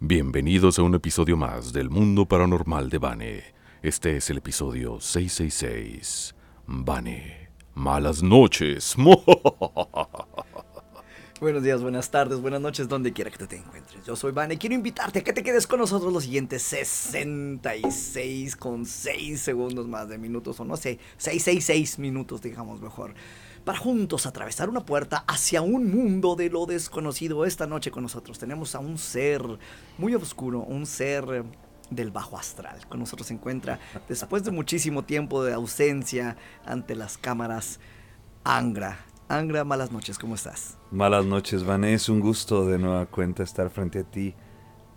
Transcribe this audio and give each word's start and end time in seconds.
Bienvenidos 0.00 0.78
a 0.78 0.82
un 0.82 0.94
episodio 0.94 1.38
más 1.38 1.72
del 1.72 1.88
Mundo 1.88 2.26
Paranormal 2.26 2.90
de 2.90 2.98
Bane. 2.98 3.44
Este 3.80 4.18
es 4.18 4.28
el 4.28 4.36
episodio 4.36 5.00
666. 5.00 6.34
Bane, 6.66 7.48
malas 7.72 8.22
noches. 8.22 8.94
Buenos 11.40 11.62
días, 11.62 11.80
buenas 11.80 12.10
tardes, 12.10 12.42
buenas 12.42 12.60
noches, 12.60 12.88
donde 12.88 13.14
quiera 13.14 13.30
que 13.30 13.46
te 13.46 13.56
encuentres. 13.56 14.04
Yo 14.04 14.16
soy 14.16 14.32
Vane 14.32 14.58
quiero 14.58 14.74
invitarte 14.74 15.20
a 15.20 15.24
que 15.24 15.32
te 15.32 15.42
quedes 15.42 15.66
con 15.66 15.80
nosotros 15.80 16.12
los 16.12 16.24
siguientes 16.24 16.62
66 16.62 18.54
con 18.56 18.84
6 18.84 19.40
segundos 19.40 19.88
más 19.88 20.10
de 20.10 20.18
minutos, 20.18 20.60
o 20.60 20.64
no 20.66 20.76
sé, 20.76 20.98
666 21.16 21.98
minutos, 21.98 22.42
digamos 22.42 22.82
mejor, 22.82 23.14
para 23.66 23.80
juntos 23.80 24.26
atravesar 24.26 24.68
una 24.68 24.86
puerta 24.86 25.24
hacia 25.26 25.60
un 25.60 25.90
mundo 25.90 26.36
de 26.36 26.48
lo 26.48 26.66
desconocido. 26.66 27.44
Esta 27.44 27.66
noche 27.66 27.90
con 27.90 28.04
nosotros 28.04 28.38
tenemos 28.38 28.76
a 28.76 28.78
un 28.78 28.96
ser 28.96 29.42
muy 29.98 30.14
oscuro, 30.14 30.60
un 30.60 30.86
ser 30.86 31.44
del 31.90 32.12
bajo 32.12 32.38
astral. 32.38 32.86
Con 32.88 33.00
nosotros 33.00 33.26
se 33.26 33.34
encuentra, 33.34 33.80
después 34.08 34.44
de 34.44 34.52
muchísimo 34.52 35.02
tiempo 35.02 35.42
de 35.42 35.52
ausencia 35.52 36.36
ante 36.64 36.94
las 36.94 37.18
cámaras, 37.18 37.80
Angra. 38.44 39.00
Angra, 39.28 39.64
malas 39.64 39.90
noches, 39.90 40.16
¿cómo 40.16 40.36
estás? 40.36 40.78
Malas 40.92 41.26
noches, 41.26 41.64
Vané, 41.64 41.98
un 42.08 42.20
gusto 42.20 42.66
de 42.66 42.78
nueva 42.78 43.06
cuenta 43.06 43.42
estar 43.42 43.68
frente 43.70 43.98
a 43.98 44.04
ti. 44.04 44.36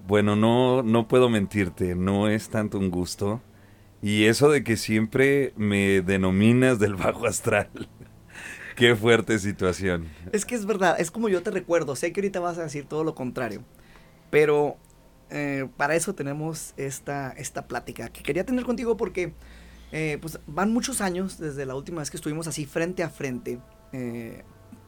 Bueno, 0.08 0.36
no, 0.36 0.84
no 0.84 1.08
puedo 1.08 1.28
mentirte, 1.28 1.96
no 1.96 2.28
es 2.28 2.50
tanto 2.50 2.78
un 2.78 2.92
gusto. 2.92 3.42
Y 4.04 4.26
eso 4.26 4.52
de 4.52 4.64
que 4.64 4.78
siempre 4.78 5.54
me 5.58 6.02
denominas 6.02 6.78
del 6.78 6.94
bajo 6.94 7.26
astral. 7.26 7.72
Qué 8.80 8.96
fuerte 8.96 9.38
situación. 9.40 10.08
Es 10.32 10.46
que 10.46 10.56
es 10.56 10.66
verdad, 10.66 10.96
es 11.02 11.12
como 11.12 11.28
yo 11.28 11.44
te 11.44 11.52
recuerdo. 11.52 11.98
Sé 11.98 12.14
que 12.14 12.22
ahorita 12.22 12.40
vas 12.40 12.58
a 12.58 12.64
decir 12.64 12.86
todo 12.86 13.04
lo 13.04 13.14
contrario. 13.14 13.62
Pero 14.32 14.78
eh, 15.30 15.68
para 15.76 15.96
eso 15.96 16.16
tenemos 16.16 16.74
esta, 16.78 17.32
esta 17.32 17.68
plática 17.68 18.08
que 18.08 18.24
quería 18.24 18.46
tener 18.46 18.64
contigo 18.64 18.96
porque 18.96 19.34
eh, 19.92 20.18
pues 20.22 20.40
van 20.48 20.72
muchos 20.72 21.02
años 21.02 21.38
desde 21.38 21.66
la 21.66 21.76
última 21.76 22.00
vez 22.00 22.10
que 22.10 22.16
estuvimos 22.16 22.48
así 22.48 22.66
frente 22.66 23.04
a 23.04 23.10
frente, 23.10 23.60
eh, 23.92 24.46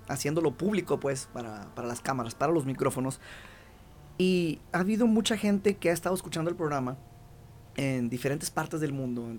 haciéndolo 0.08 0.55
público 0.55 0.98
pues 0.98 1.28
para, 1.33 1.76
para 1.76 1.86
las 1.86 2.00
cámaras, 2.00 2.33
para 2.33 2.53
los 2.53 2.66
micrófonos. 2.66 3.20
Y 4.17 4.61
ha 4.72 4.80
habido 4.80 5.05
mucha 5.05 5.36
gente 5.36 5.76
que 5.76 5.89
ha 5.89 5.94
estado 5.94 6.16
escuchando 6.16 6.50
el 6.50 6.55
programa 6.55 6.98
en 7.76 8.09
diferentes 8.09 8.52
partes 8.52 8.80
del 8.80 8.94
mundo. 8.94 9.38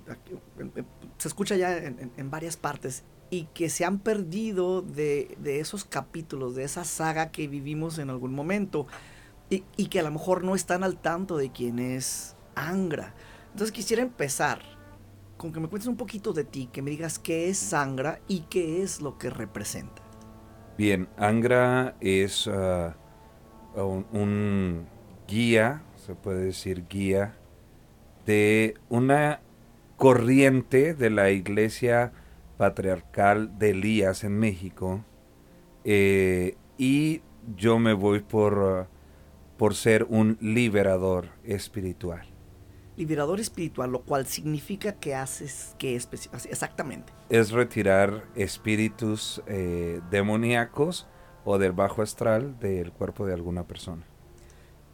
Se 1.17 1.29
escucha 1.29 1.57
ya 1.57 1.75
en, 1.75 2.13
en 2.15 2.31
varias 2.31 2.59
partes 2.59 3.03
y 3.33 3.45
que 3.55 3.71
se 3.71 3.87
han 3.87 3.99
perdido 3.99 4.83
de, 4.83 5.39
de, 5.41 5.59
esos 5.59 5.87
capítulos, 5.87 6.55
de 6.55 6.65
esa 6.65 6.85
saga 6.85 7.33
que 7.33 7.49
vivimos 7.49 7.97
en 7.99 8.11
algún 8.11 8.35
momento 8.35 8.87
y, 9.49 9.65
y, 9.79 9.87
que 9.87 10.01
a 10.01 10.03
lo 10.03 10.11
mejor 10.11 10.45
no 10.45 10.55
están 10.55 10.85
al 10.85 10.99
tanto 10.99 11.39
de 11.39 11.51
quién 11.51 11.79
es 11.79 12.37
Angra. 12.55 13.15
Entonces 13.53 13.73
quisiera 13.73 14.03
empezar 14.03 14.61
con 15.39 15.51
que 15.51 15.61
me 15.61 15.69
cuentes 15.69 15.89
un 15.89 15.97
poquito 15.97 16.35
de 16.35 16.45
ti, 16.45 16.69
que 16.71 16.83
me 16.83 16.91
digas 16.91 17.19
qué 17.19 17.49
es 17.49 17.73
Angra 17.73 18.21
y 18.29 18.41
qué 18.51 18.83
es 18.83 19.01
lo 19.01 19.17
que 19.17 19.31
representa. 19.31 20.03
Bien, 20.77 21.09
Angra 21.17 21.97
es 22.01 22.47
un, 22.47 24.07
un 24.13 24.87
guía, 25.27 25.83
se 26.05 26.15
puede 26.15 26.45
decir 26.45 26.85
guía, 26.87 27.35
de 28.27 28.75
una 28.91 29.41
corriente 29.97 30.93
de 30.93 31.09
la 31.09 31.31
iglesia 31.31 32.13
patriarcal 32.63 33.59
de 33.59 33.71
Elías 33.71 34.23
en 34.23 34.39
México 34.39 35.05
eh, 35.83 36.57
y 36.79 37.21
yo 37.57 37.81
me 37.81 37.93
voy 37.93 38.21
por, 38.21 38.57
uh, 38.57 38.87
por 39.57 39.75
ser 39.75 40.07
un 40.09 40.39
liberador 40.41 41.31
espiritual. 41.43 42.25
Liberador 42.97 43.41
espiritual, 43.41 43.91
lo 43.91 44.03
cual 44.03 44.29
significa 44.29 44.93
que 44.93 45.17
haces 45.17 45.75
que 45.77 45.97
exactamente. 45.97 47.13
Es 47.31 47.51
retirar 47.51 48.29
espíritus 48.37 49.43
eh, 49.49 50.01
demoníacos 50.13 51.09
o 51.45 51.59
del 51.59 51.73
bajo 51.73 52.01
astral 52.01 52.61
del 52.61 52.93
cuerpo 52.93 53.27
de 53.27 53.35
alguna 53.35 53.67
persona. 53.67 54.07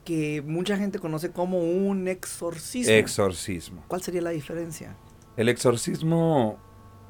Que 0.07 0.41
mucha 0.41 0.79
gente 0.79 1.01
conoce 1.01 1.33
como 1.33 1.59
un 1.59 2.09
exorcismo. 2.09 2.95
Exorcismo. 2.95 3.85
¿Cuál 3.89 4.01
sería 4.01 4.23
la 4.23 4.31
diferencia? 4.31 4.97
El 5.37 5.51
exorcismo 5.51 6.59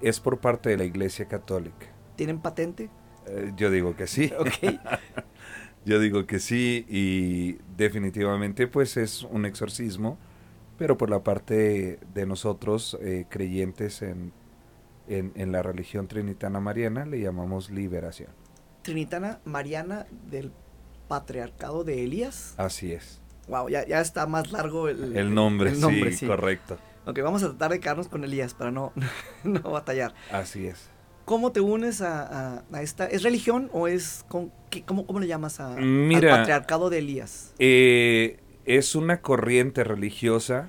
es 0.01 0.21
por 0.21 0.39
parte 0.39 0.71
de 0.71 0.77
la 0.77 0.85
Iglesia 0.85 1.27
Católica. 1.27 1.87
¿Tienen 2.17 2.41
patente? 2.41 2.91
Eh, 3.27 3.53
yo 3.57 3.71
digo 3.71 3.97
que 3.97 4.07
sí. 4.07 4.33
Ok. 4.39 4.81
yo 5.85 6.01
digo 6.01 6.27
que 6.27 6.39
sí 6.39 6.85
y 6.89 7.59
definitivamente 7.77 8.67
pues 8.67 8.97
es 8.97 9.23
un 9.23 9.47
exorcismo, 9.47 10.19
pero 10.77 10.99
por 10.99 11.11
la 11.11 11.23
parte 11.23 11.99
de 12.15 12.27
nosotros 12.27 12.99
eh, 13.01 13.27
creyentes 13.29 14.03
en, 14.03 14.33
en, 15.09 15.33
en, 15.35 15.53
la 15.53 15.63
religión 15.63 16.09
trinitana 16.09 16.61
mariana 16.61 17.07
le 17.07 17.21
llamamos 17.21 17.71
liberación. 17.71 18.31
Trinitana 18.83 19.41
mariana 19.45 20.07
del 20.31 20.53
patriarcado 21.09 21.85
de 21.85 22.05
Elías. 22.05 22.55
Así 22.59 22.93
es. 22.93 23.21
Wow, 23.49 23.71
ya, 23.71 23.87
ya 23.87 24.01
está 24.01 24.27
más 24.27 24.53
largo 24.53 24.89
el, 24.89 25.17
el 25.17 25.35
nombre, 25.35 25.71
el 25.71 25.81
nombre 25.81 26.11
sí, 26.11 26.19
sí, 26.19 26.27
correcto. 26.27 26.77
Ok, 27.09 27.21
vamos 27.23 27.43
a 27.43 27.49
tratar 27.49 27.71
de 27.71 27.81
quedarnos 27.81 28.07
con 28.07 28.23
Elías 28.23 28.53
para 28.53 28.71
no, 28.71 28.93
no 29.45 29.63
batallar. 29.63 30.13
Así 30.31 30.67
es. 30.67 30.91
¿Cómo 31.25 31.53
te 31.53 31.61
unes 31.61 32.03
a, 32.03 32.57
a, 32.59 32.65
a 32.71 32.83
esta? 32.83 33.07
¿Es 33.07 33.23
religión 33.23 33.71
o 33.73 33.89
es... 33.89 34.27
Con, 34.29 34.53
qué, 34.69 34.83
cómo, 34.83 35.07
¿Cómo 35.07 35.19
le 35.19 35.27
llamas 35.27 35.59
a, 35.59 35.71
Mira, 35.77 36.35
al 36.35 36.41
patriarcado 36.41 36.91
de 36.91 36.99
Elías? 36.99 37.55
Eh, 37.59 38.41
es 38.67 38.95
una 38.95 39.23
corriente 39.23 39.85
religiosa 39.85 40.69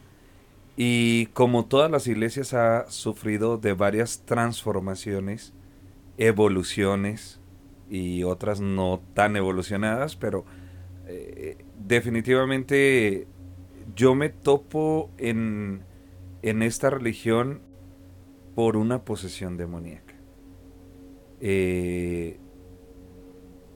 y 0.77 1.25
como 1.27 1.65
todas 1.65 1.91
las 1.91 2.07
iglesias 2.07 2.53
ha 2.53 2.89
sufrido 2.89 3.57
de 3.57 3.73
varias 3.73 4.21
transformaciones, 4.25 5.53
evoluciones 6.17 7.41
y 7.89 8.23
otras 8.23 8.61
no 8.61 9.01
tan 9.13 9.35
evolucionadas, 9.35 10.15
pero 10.15 10.45
eh, 11.05 11.57
definitivamente 11.77 13.27
yo 13.93 14.15
me 14.15 14.29
topo 14.29 15.09
en 15.17 15.83
en 16.41 16.61
esta 16.63 16.89
religión 16.89 17.61
por 18.55 18.77
una 18.77 19.03
posesión 19.05 19.57
demoníaca. 19.57 20.15
Eh, 21.41 22.39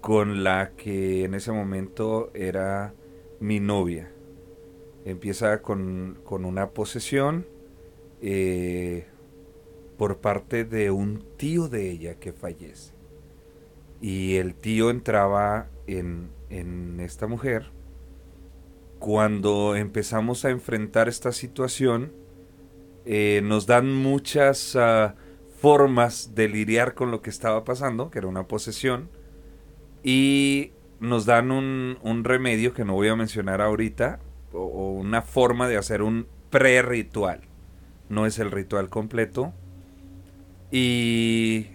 con 0.02 0.44
la 0.44 0.72
que 0.76 1.24
en 1.24 1.34
ese 1.34 1.54
momento 1.54 2.30
era 2.34 2.94
mi 3.40 3.62
novia. 3.62 4.12
Empieza 5.06 5.62
con, 5.62 6.20
con 6.26 6.44
una 6.44 6.72
posesión 6.72 7.48
eh, 8.22 9.06
por 9.98 10.18
parte 10.18 10.66
de 10.66 10.92
un 10.92 11.24
tío 11.38 11.70
de 11.70 11.90
ella 11.90 12.16
que 12.16 12.34
fallece. 12.34 12.94
Y 14.02 14.36
el 14.36 14.56
tío 14.56 14.90
entraba 14.90 15.70
en, 15.88 16.30
en 16.50 17.00
esta 17.00 17.28
mujer. 17.28 17.72
Cuando 19.00 19.78
empezamos 19.78 20.44
a 20.44 20.50
enfrentar 20.50 21.08
esta 21.08 21.32
situación, 21.32 22.12
eh, 23.06 23.42
nos 23.44 23.66
dan 23.66 23.94
muchas 23.94 24.76
uh, 24.76 25.14
formas 25.60 26.36
de 26.36 26.48
lidiar 26.50 26.94
con 26.94 27.12
lo 27.12 27.22
que 27.22 27.30
estaba 27.30 27.64
pasando, 27.64 28.10
que 28.10 28.20
era 28.20 28.28
una 28.28 28.48
posesión, 28.48 29.10
y 30.04 30.72
nos 31.00 31.26
dan 31.26 31.52
un, 31.52 31.98
un 32.02 32.24
remedio 32.24 32.74
que 32.74 32.86
no 32.86 32.94
voy 32.94 33.08
a 33.08 33.16
mencionar 33.16 33.62
ahorita, 33.62 34.20
o, 34.52 34.60
o 34.60 34.92
una 34.92 35.22
forma 35.22 35.68
de 35.68 35.78
hacer 35.78 36.02
un 36.02 36.28
pre-ritual. 36.50 37.42
No 38.10 38.26
es 38.26 38.40
el 38.40 38.52
ritual 38.52 38.90
completo. 38.90 39.54
Y 40.72 41.68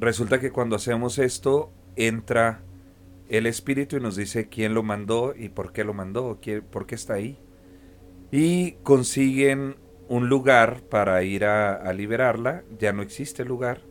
resulta 0.00 0.40
que 0.40 0.50
cuando 0.50 0.76
hacemos 0.76 1.18
esto, 1.18 1.72
entra 1.96 2.62
el 3.28 3.46
espíritu 3.46 3.96
y 3.96 4.00
nos 4.00 4.16
dice 4.16 4.48
quién 4.48 4.74
lo 4.74 4.82
mandó 4.82 5.34
y 5.36 5.48
por 5.48 5.72
qué 5.72 5.84
lo 5.84 5.94
mandó, 5.94 6.40
por 6.70 6.86
qué 6.86 6.94
está 6.94 7.14
ahí. 7.14 7.38
Y 8.32 8.72
consiguen 8.82 9.76
un 10.10 10.28
lugar 10.28 10.82
para 10.82 11.22
ir 11.22 11.44
a, 11.44 11.92
liberarla, 11.92 12.64
ya 12.76 12.92
no 12.92 13.00
existe 13.00 13.44
lugar, 13.44 13.82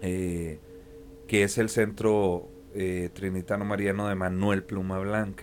eh, 0.00 0.60
que 1.26 1.42
es 1.42 1.58
el 1.58 1.70
centro 1.70 2.48
eh, 2.72 3.10
trinitano 3.12 3.64
mariano 3.64 4.06
de 4.06 4.14
Manuel 4.14 4.62
Pluma 4.62 5.00
Blanca, 5.00 5.42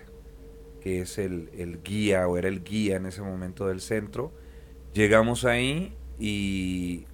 que 0.79 1.01
es 1.01 1.17
el, 1.17 1.49
el, 1.57 1.83
guía 1.83 2.25
o 2.25 2.37
era 2.37 2.47
el 2.47 2.63
guía 2.63 2.95
en 2.95 3.05
ese 3.05 3.21
momento 3.21 3.67
del 3.67 3.81
centro. 3.81 4.31
Llegamos 4.93 5.43
ahí 5.43 5.93
y 6.17 7.05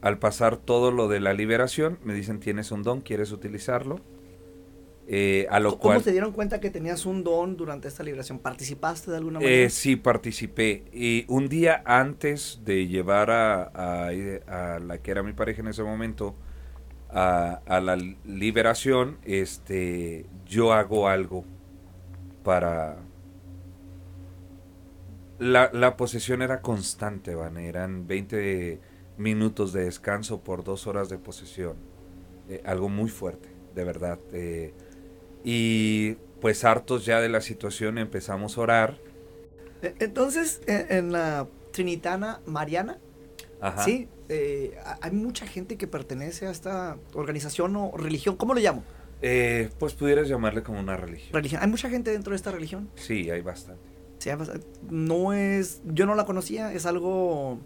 al 0.00 0.20
pasar 0.20 0.58
todo 0.58 0.92
lo 0.92 1.08
de 1.08 1.18
la 1.18 1.34
liberación, 1.34 1.98
me 2.04 2.14
dicen 2.14 2.38
tienes 2.38 2.70
un 2.70 2.84
don, 2.84 3.00
¿quieres 3.00 3.32
utilizarlo? 3.32 3.98
Eh, 5.10 5.46
a 5.48 5.58
lo 5.58 5.70
¿Cómo 5.70 5.80
cual, 5.80 6.02
se 6.02 6.12
dieron 6.12 6.32
cuenta 6.32 6.60
que 6.60 6.68
tenías 6.68 7.06
un 7.06 7.24
don 7.24 7.56
durante 7.56 7.88
esta 7.88 8.02
liberación? 8.02 8.40
¿Participaste 8.40 9.10
de 9.10 9.16
alguna 9.16 9.40
manera? 9.40 9.64
Eh, 9.64 9.70
sí, 9.70 9.96
participé. 9.96 10.84
Y 10.92 11.24
un 11.28 11.48
día 11.48 11.82
antes 11.86 12.60
de 12.62 12.86
llevar 12.86 13.30
a, 13.30 13.62
a, 13.74 14.08
a, 14.08 14.78
la 14.78 14.98
que 14.98 15.10
era 15.10 15.22
mi 15.22 15.32
pareja 15.32 15.62
en 15.62 15.68
ese 15.68 15.82
momento 15.82 16.34
a, 17.08 17.62
a 17.64 17.80
la 17.80 17.96
liberación, 17.96 19.16
este, 19.24 20.26
yo 20.44 20.74
hago 20.74 21.08
algo 21.08 21.46
para... 22.44 22.98
La, 25.38 25.70
la 25.72 25.96
posesión 25.96 26.42
era 26.42 26.60
constante, 26.60 27.34
Van. 27.34 27.56
Eran 27.56 28.06
20 28.06 28.78
minutos 29.16 29.72
de 29.72 29.84
descanso 29.84 30.44
por 30.44 30.64
dos 30.64 30.86
horas 30.86 31.08
de 31.08 31.16
posesión. 31.16 31.76
Eh, 32.50 32.60
algo 32.66 32.90
muy 32.90 33.08
fuerte, 33.08 33.48
de 33.74 33.84
verdad. 33.84 34.18
Eh, 35.44 36.16
y 36.16 36.16
pues 36.40 36.64
hartos 36.64 37.04
ya 37.04 37.20
de 37.20 37.28
la 37.28 37.40
situación 37.40 37.98
empezamos 37.98 38.58
a 38.58 38.60
orar. 38.60 38.98
E, 39.82 39.94
entonces, 40.00 40.60
e, 40.66 40.86
en, 40.90 41.12
la 41.12 41.46
Trinitana 41.72 42.40
Mariana, 42.46 42.98
sí, 43.84 44.08
eh, 44.28 44.76
hay 45.00 45.10
mucha 45.12 45.46
gente 45.46 45.76
que 45.76 45.86
pertenece 45.86 46.46
a 46.46 46.50
esta 46.50 46.96
organización 47.14 47.76
o 47.76 47.92
religión. 47.96 48.36
¿Cómo 48.36 48.54
lo 48.54 48.60
llamo? 48.60 48.84
pues 49.80 49.94
pudieras 49.94 50.28
llamarle 50.28 50.62
como 50.62 50.78
una 50.78 50.96
religión. 50.96 51.32
religión. 51.32 51.60
¿Hay 51.60 51.68
mucha 51.68 51.90
gente 51.90 52.12
dentro 52.12 52.30
de 52.30 52.36
esta 52.36 52.52
religión? 52.52 52.88
Sí, 52.94 53.28
hay 53.30 53.40
bastante. 53.40 53.82
Sí, 54.18 54.30
no 54.90 55.32
es, 55.32 55.82
yo 55.84 56.06
no 56.06 56.14
la 56.14 56.24
conocía, 56.24 56.72
es 56.72 56.86
algo 56.86 57.58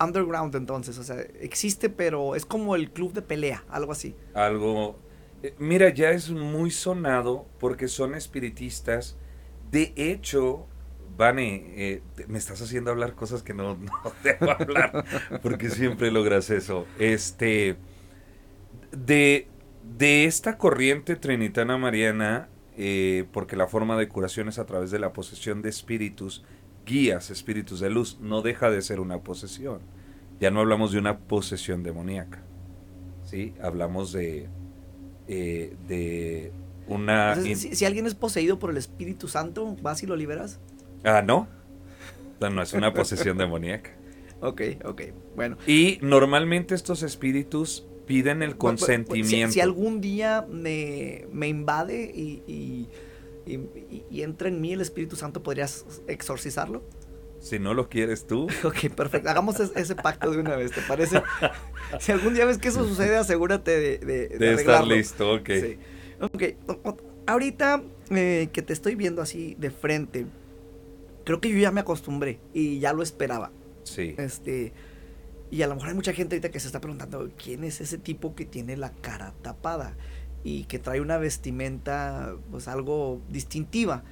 underground 0.00 0.54
entonces, 0.56 0.98
o 0.98 1.04
sea, 1.04 1.20
existe, 1.40 1.90
pero 1.90 2.34
es 2.34 2.46
como 2.46 2.74
el 2.74 2.90
club 2.90 3.12
de 3.12 3.22
pelea, 3.22 3.64
algo 3.68 3.92
así. 3.92 4.14
Algo, 4.34 4.90
eh, 4.90 4.94
mira, 5.58 5.90
ya 5.90 6.10
es 6.10 6.30
muy 6.30 6.70
sonado 6.70 7.46
porque 7.58 7.88
son 7.88 8.14
espiritistas. 8.14 9.16
De 9.70 9.92
hecho, 9.96 10.66
Vane, 11.16 11.64
eh, 11.76 12.02
me 12.28 12.38
estás 12.38 12.62
haciendo 12.62 12.90
hablar 12.90 13.14
cosas 13.14 13.42
que 13.42 13.54
no, 13.54 13.74
no 13.76 14.12
debo 14.22 14.50
hablar, 14.50 15.04
porque 15.42 15.70
siempre 15.70 16.10
logras 16.10 16.50
eso. 16.50 16.86
Este, 16.98 17.76
de, 18.92 19.48
de 19.98 20.24
esta 20.24 20.58
corriente 20.58 21.16
trinitana 21.16 21.78
mariana, 21.78 22.48
eh, 22.76 23.26
porque 23.32 23.56
la 23.56 23.66
forma 23.66 23.96
de 23.98 24.08
curación 24.08 24.48
es 24.48 24.58
a 24.58 24.66
través 24.66 24.90
de 24.90 24.98
la 24.98 25.12
posesión 25.12 25.62
de 25.62 25.68
espíritus, 25.68 26.44
guías, 26.86 27.30
espíritus 27.30 27.80
de 27.80 27.90
luz, 27.90 28.18
no 28.20 28.42
deja 28.42 28.70
de 28.70 28.82
ser 28.82 29.00
una 29.00 29.18
posesión. 29.20 29.80
Ya 30.40 30.50
no 30.50 30.60
hablamos 30.60 30.92
de 30.92 30.98
una 30.98 31.18
posesión 31.18 31.82
demoníaca. 31.82 32.42
¿sí? 33.24 33.54
Hablamos 33.62 34.12
de, 34.12 34.48
eh, 35.32 35.76
de 35.86 36.52
una... 36.88 37.36
si, 37.36 37.84
alguien 37.84 38.06
es 38.06 38.16
poseído 38.16 38.58
por 38.58 38.70
el 38.70 38.76
Espíritu 38.76 39.28
Santo, 39.28 39.76
¿vas 39.80 40.02
y 40.02 40.06
lo 40.06 40.16
liberas? 40.16 40.58
Ah, 41.04 41.22
no. 41.22 41.46
No, 42.40 42.62
es 42.62 42.72
una 42.72 42.92
posesión 42.92 43.38
demoníaca. 43.38 43.92
Ok, 44.40 44.62
ok, 44.84 45.02
bueno. 45.36 45.56
Y 45.68 45.98
normalmente 46.02 46.74
estos 46.74 47.04
espíritus 47.04 47.86
piden 48.06 48.42
el 48.42 48.56
consentimiento. 48.56 49.52
si, 49.52 49.60
algún 49.60 50.00
día 50.00 50.44
me, 50.50 51.26
me 51.32 51.46
invade 51.46 52.10
y, 52.12 52.42
y, 53.46 54.22
entra 54.22 54.48
en 54.48 54.60
mí 54.60 54.72
el 54.72 54.80
Espíritu 54.80 55.14
Santo, 55.14 55.44
¿podrías 55.44 55.84
exorcizarlo? 56.08 56.82
Si 57.40 57.58
no 57.58 57.74
lo 57.74 57.88
quieres 57.88 58.26
tú. 58.26 58.46
Ok, 58.64 58.90
perfecto. 58.94 59.30
Hagamos 59.30 59.58
ese 59.58 59.94
pacto 59.96 60.30
de 60.30 60.38
una 60.38 60.56
vez, 60.56 60.72
¿te 60.72 60.82
parece? 60.82 61.22
si 61.98 62.12
algún 62.12 62.34
día 62.34 62.44
ves 62.44 62.58
que 62.58 62.68
eso 62.68 62.86
sucede, 62.86 63.16
asegúrate 63.16 63.70
de, 63.70 63.98
de, 63.98 64.28
de, 64.28 64.54
estar 64.54 64.86
listo, 64.86 65.34
ok. 65.34 65.48
Sí. 65.48 65.78
Ok, 66.20 66.42
ahorita 67.26 67.82
eh, 68.10 68.50
que 68.52 68.60
te 68.60 68.74
estoy 68.74 68.94
viendo 68.94 69.22
así 69.22 69.56
de 69.58 69.70
frente, 69.70 70.26
creo 71.24 71.40
que 71.40 71.48
yo 71.48 71.56
ya 71.56 71.70
me 71.70 71.80
acostumbré 71.80 72.38
y 72.52 72.78
ya 72.78 72.92
lo 72.92 73.02
esperaba. 73.02 73.50
Sí. 73.84 74.14
Este, 74.18 74.74
y 75.50 75.62
a 75.62 75.66
lo 75.66 75.74
mejor 75.74 75.88
hay 75.88 75.94
mucha 75.94 76.12
gente 76.12 76.36
ahorita 76.36 76.50
que 76.50 76.60
se 76.60 76.66
está 76.66 76.80
preguntando, 76.80 77.30
¿quién 77.42 77.64
es 77.64 77.80
ese 77.80 77.96
tipo 77.96 78.34
que 78.34 78.44
tiene 78.44 78.76
la 78.76 78.92
cara 78.92 79.32
tapada? 79.42 79.96
Y 80.44 80.64
que 80.64 80.78
trae 80.78 81.00
una 81.00 81.18
vestimenta, 81.18 82.34
pues 82.50 82.68
algo 82.68 83.20
distintiva 83.28 84.04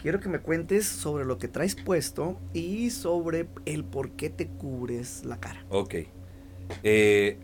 quiero 0.00 0.20
que 0.20 0.28
me 0.28 0.40
cuentes 0.40 0.86
sobre 0.86 1.24
lo 1.24 1.38
que 1.38 1.48
traes 1.48 1.74
puesto 1.74 2.38
y 2.52 2.90
sobre 2.90 3.48
el 3.64 3.84
por 3.84 4.12
qué 4.12 4.30
te 4.30 4.46
cubres 4.46 5.24
la 5.24 5.38
cara. 5.38 5.64
Ok. 5.68 5.94
Eh, 6.82 7.38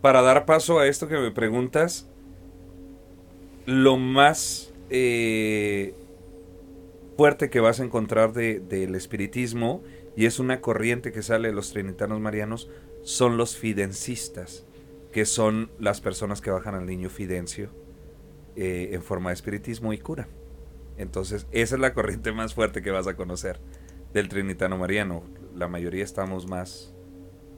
para 0.00 0.22
dar 0.22 0.46
paso 0.46 0.78
a 0.78 0.86
esto 0.86 1.08
que 1.08 1.18
me 1.18 1.30
preguntas, 1.30 2.08
lo 3.66 3.96
más 3.96 4.72
eh, 4.90 5.94
fuerte 7.16 7.50
que 7.50 7.60
vas 7.60 7.80
a 7.80 7.84
encontrar 7.84 8.32
del 8.32 8.94
espiritismo, 8.94 9.82
y 10.16 10.26
es 10.26 10.38
una 10.38 10.60
corriente 10.60 11.12
que 11.12 11.22
sale 11.22 11.48
de 11.48 11.54
los 11.54 11.72
trinitanos 11.72 12.20
marianos, 12.20 12.70
son 13.02 13.36
los 13.36 13.56
fidencistas, 13.56 14.64
que 15.12 15.26
son 15.26 15.70
las 15.78 16.00
personas 16.00 16.40
que 16.40 16.50
bajan 16.50 16.74
al 16.74 16.86
niño 16.86 17.10
fidencio 17.10 17.70
eh, 18.54 18.90
en 18.92 19.02
forma 19.02 19.30
de 19.30 19.34
espiritismo 19.34 19.92
y 19.92 19.98
cura. 19.98 20.28
Entonces, 20.98 21.46
esa 21.50 21.74
es 21.74 21.80
la 21.80 21.94
corriente 21.94 22.32
más 22.32 22.54
fuerte 22.54 22.82
que 22.82 22.90
vas 22.90 23.06
a 23.06 23.16
conocer 23.16 23.60
del 24.12 24.28
Trinitano 24.28 24.78
Mariano. 24.78 25.24
La 25.54 25.68
mayoría 25.68 26.04
estamos 26.04 26.46
más, 26.46 26.94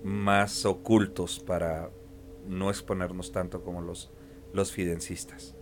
más 0.02 0.64
ocultos 0.64 1.40
para 1.40 1.90
no 2.46 2.70
exponernos 2.70 3.32
tanto 3.32 3.62
como 3.62 3.80
los, 3.80 4.10
los 4.52 4.72
fidencistas. 4.72 5.54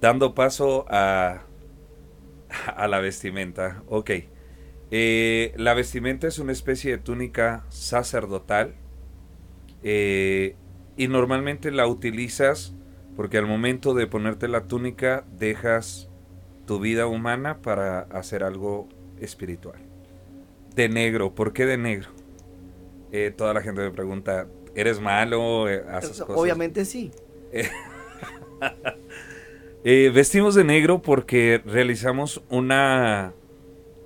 Dando 0.00 0.34
paso 0.34 0.84
a, 0.88 1.42
a 2.66 2.88
la 2.88 3.00
vestimenta. 3.00 3.82
Ok. 3.86 4.10
Eh, 4.90 5.54
la 5.56 5.74
vestimenta 5.74 6.26
es 6.26 6.38
una 6.38 6.52
especie 6.52 6.90
de 6.92 6.98
túnica 6.98 7.64
sacerdotal. 7.68 8.74
Eh, 9.82 10.56
y 10.96 11.08
normalmente 11.08 11.70
la 11.70 11.86
utilizas 11.86 12.74
porque 13.16 13.38
al 13.38 13.46
momento 13.46 13.94
de 13.94 14.06
ponerte 14.06 14.48
la 14.48 14.66
túnica 14.66 15.24
dejas 15.36 16.08
tu 16.66 16.78
vida 16.78 17.06
humana 17.06 17.58
para 17.60 18.00
hacer 18.00 18.44
algo 18.44 18.88
espiritual. 19.20 19.80
De 20.74 20.88
negro, 20.88 21.34
¿por 21.34 21.52
qué 21.52 21.66
de 21.66 21.76
negro? 21.76 22.08
Eh, 23.10 23.32
toda 23.36 23.52
la 23.52 23.60
gente 23.60 23.82
me 23.82 23.90
pregunta, 23.90 24.46
¿eres 24.74 25.00
malo? 25.00 25.68
Eh, 25.68 25.84
¿Haces 25.90 26.20
cosas? 26.22 26.36
Obviamente 26.36 26.84
sí. 26.84 27.10
Eh, 29.84 30.12
vestimos 30.14 30.54
de 30.54 30.62
negro 30.62 31.02
porque 31.02 31.60
realizamos 31.66 32.40
una, 32.48 33.32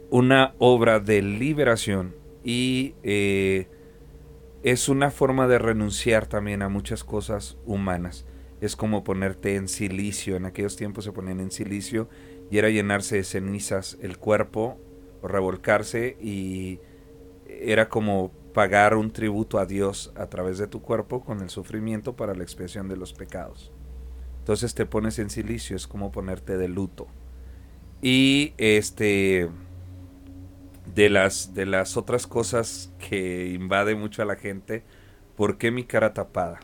una 0.09 0.55
obra 0.57 1.01
de 1.01 1.21
liberación 1.21 2.15
y 2.43 2.95
es 4.63 4.89
una 4.89 5.11
forma 5.11 5.47
de 5.49 5.59
renunciar 5.59 6.27
también 6.27 6.63
a 6.63 6.71
muchas 6.71 7.05
cosas 7.05 7.59
humanas. 7.67 8.25
Es 8.63 8.75
como 8.75 9.05
ponerte 9.05 9.57
en 9.57 9.69
silicio. 9.69 10.37
En 10.37 10.47
aquellos 10.47 10.77
tiempos 10.77 11.05
se 11.05 11.13
ponían 11.13 11.41
en 11.41 11.51
silicio 11.51 12.09
y 12.51 12.59
era 12.59 12.71
llenarse 12.71 13.17
de 13.17 13.25
cenizas 13.25 13.99
el 14.01 14.19
cuerpo 14.19 14.79
o 15.23 15.29
revolcarse 15.29 16.17
y 16.21 16.81
era 17.49 17.89
como 17.89 18.31
pagar 18.53 18.97
un 18.97 19.11
tributo 19.13 19.59
a 19.59 19.67
Dios 19.67 20.13
a 20.17 20.27
través 20.29 20.59
de 20.59 20.67
tu 20.67 20.81
cuerpo 20.81 21.25
con 21.25 21.41
el 21.43 21.51
sufrimiento 21.51 22.17
para 22.17 22.35
la 22.35 22.43
expiación 22.43 22.89
de 22.89 22.97
los 22.97 23.13
pecados. 23.13 23.73
Entonces 24.39 24.75
te 24.75 24.87
pones 24.87 25.19
en 25.19 25.29
silicio, 25.29 25.77
es 25.77 25.87
como 25.87 26.13
ponerte 26.13 26.57
de 26.57 26.69
luto. 26.69 27.07
Y 28.01 28.55
este 28.59 29.51
de 30.95 31.11
las 31.11 31.53
de 31.53 31.67
las 31.67 31.97
otras 31.97 32.27
cosas 32.27 32.93
que 32.99 33.49
invade 33.49 33.95
mucho 33.95 34.23
a 34.23 34.25
la 34.25 34.37
gente, 34.37 34.85
¿por 35.37 35.59
qué 35.59 35.71
mi 35.71 35.85
cara 35.85 36.15
tapada? 36.15 36.61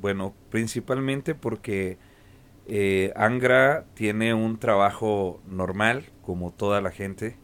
Bueno, 0.00 0.34
principalmente 0.50 1.34
porque 1.34 1.98
eh, 2.70 3.14
Angra 3.16 3.86
tiene 3.94 4.34
un 4.34 4.58
trabajo 4.58 5.40
normal, 5.46 6.04
como 6.20 6.52
toda 6.52 6.82
la 6.82 6.90
gente, 6.90 7.38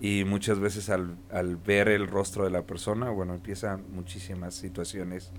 y 0.00 0.24
muchas 0.24 0.60
veces 0.60 0.88
al, 0.88 1.16
ver 1.56 1.88
el 1.88 2.06
rostro 2.06 2.44
de 2.44 2.50
la 2.50 2.62
persona, 2.62 3.10
bueno, 3.10 3.34
empiezan 3.34 3.84
muchísimas 3.92 4.54
situaciones 4.54 5.32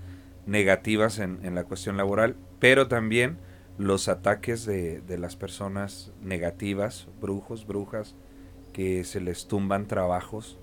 negativas 0.44 1.18
en, 1.20 1.54
la 1.54 1.64
cuestión 1.64 1.96
laboral, 1.96 2.36
pero 2.60 2.86
también 2.86 3.38
los 3.78 4.08
ataques 4.08 4.66
de, 4.66 5.02
las 5.18 5.36
personas 5.36 6.12
negativas, 6.20 7.08
brujos, 7.18 7.66
brujas, 7.66 8.14
que 8.74 9.04
se 9.04 9.20
les 9.20 9.48
tumban 9.48 9.86
trabajos, 9.86 10.58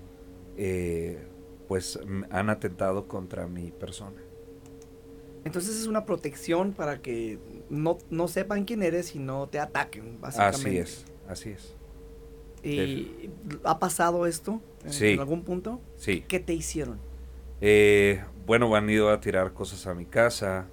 eh, 0.56 1.26
pues 1.66 1.98
han 2.30 2.48
atentado 2.48 3.08
contra 3.08 3.48
mi 3.48 3.72
persona. 3.72 4.20
Entonces 5.44 5.76
es 5.76 5.86
una 5.86 6.04
protección 6.04 6.72
para 6.72 7.00
que 7.00 7.38
no, 7.70 7.98
no 8.10 8.28
sepan 8.28 8.64
quién 8.64 8.82
eres 8.82 9.14
y 9.14 9.18
no 9.18 9.48
te 9.48 9.58
ataquen, 9.58 10.20
básicamente. 10.20 10.68
Así 10.68 10.78
es, 10.78 11.04
así 11.28 11.50
es. 11.50 11.74
¿Y 12.62 13.30
ha 13.64 13.78
pasado 13.78 14.26
esto 14.26 14.60
en, 14.84 15.18
algún 15.18 15.44
punto? 15.44 15.80
Sí. 15.96 16.24
¿Qué 16.28 16.40
te 16.40 16.52
hicieron? 16.52 16.98
Eh, 17.62 18.22
bueno, 18.46 18.74
han 18.74 18.88
ido 18.90 19.10
a 19.10 19.20
tirar 19.20 19.54
cosas 19.54 19.86
a 19.86 19.94
mi 19.94 20.04
casa. 20.04 20.66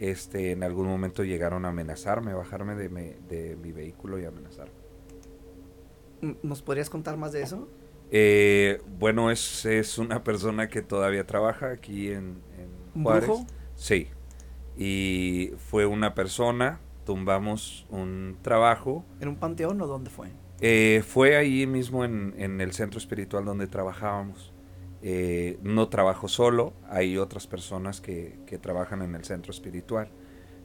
Este, 0.00 0.52
en 0.52 0.62
algún 0.62 0.86
momento 0.86 1.24
llegaron 1.24 1.64
a 1.64 1.68
amenazarme, 1.68 2.32
bajarme 2.32 2.74
de 2.74 2.88
mi, 2.88 3.14
de 3.28 3.56
mi 3.56 3.72
vehículo 3.72 4.18
y 4.18 4.24
amenazarme. 4.24 4.72
¿Nos 6.42 6.62
podrías 6.62 6.90
contar 6.90 7.16
más 7.16 7.32
de 7.32 7.42
eso? 7.42 7.68
Eh, 8.10 8.80
bueno, 8.98 9.30
es, 9.30 9.64
es 9.64 9.98
una 9.98 10.24
persona 10.24 10.68
que 10.68 10.82
todavía 10.82 11.26
trabaja 11.26 11.70
aquí 11.70 12.08
en, 12.08 12.40
en 12.56 13.02
Juárez. 13.02 13.30
Sí. 13.78 14.08
Y 14.76 15.52
fue 15.56 15.86
una 15.86 16.14
persona, 16.14 16.80
tumbamos 17.06 17.86
un 17.88 18.36
trabajo. 18.42 19.04
¿En 19.20 19.28
un 19.28 19.36
panteón 19.36 19.80
o 19.80 19.86
dónde 19.86 20.10
fue? 20.10 20.28
Eh, 20.60 21.02
fue 21.06 21.36
ahí 21.36 21.66
mismo 21.66 22.04
en, 22.04 22.34
en, 22.36 22.60
el 22.60 22.72
centro 22.72 22.98
espiritual 22.98 23.44
donde 23.44 23.68
trabajábamos. 23.68 24.52
Eh, 25.00 25.58
no 25.62 25.88
trabajo 25.88 26.26
solo, 26.26 26.74
hay 26.90 27.16
otras 27.16 27.46
personas 27.46 28.00
que, 28.00 28.40
que, 28.46 28.58
trabajan 28.58 29.00
en 29.02 29.14
el 29.14 29.24
centro 29.24 29.52
espiritual. 29.52 30.10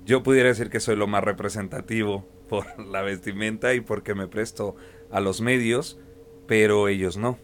Yo 0.06 0.24
pudiera 0.24 0.50
decir 0.50 0.72
que 0.72 0.80
soy 0.80 0.96
lo 0.96 1.06
más 1.06 1.24
representativo 1.24 2.28
por 2.50 2.80
la 2.80 3.04
vestimenta 3.04 3.76
y 3.76 3.82
porque 3.82 4.16
me 4.16 4.28
presto 4.28 4.76
a 5.12 5.20
los 5.20 5.40
medios, 5.40 6.00
pero 6.48 6.88
ellos 6.88 7.16
no. 7.16 7.38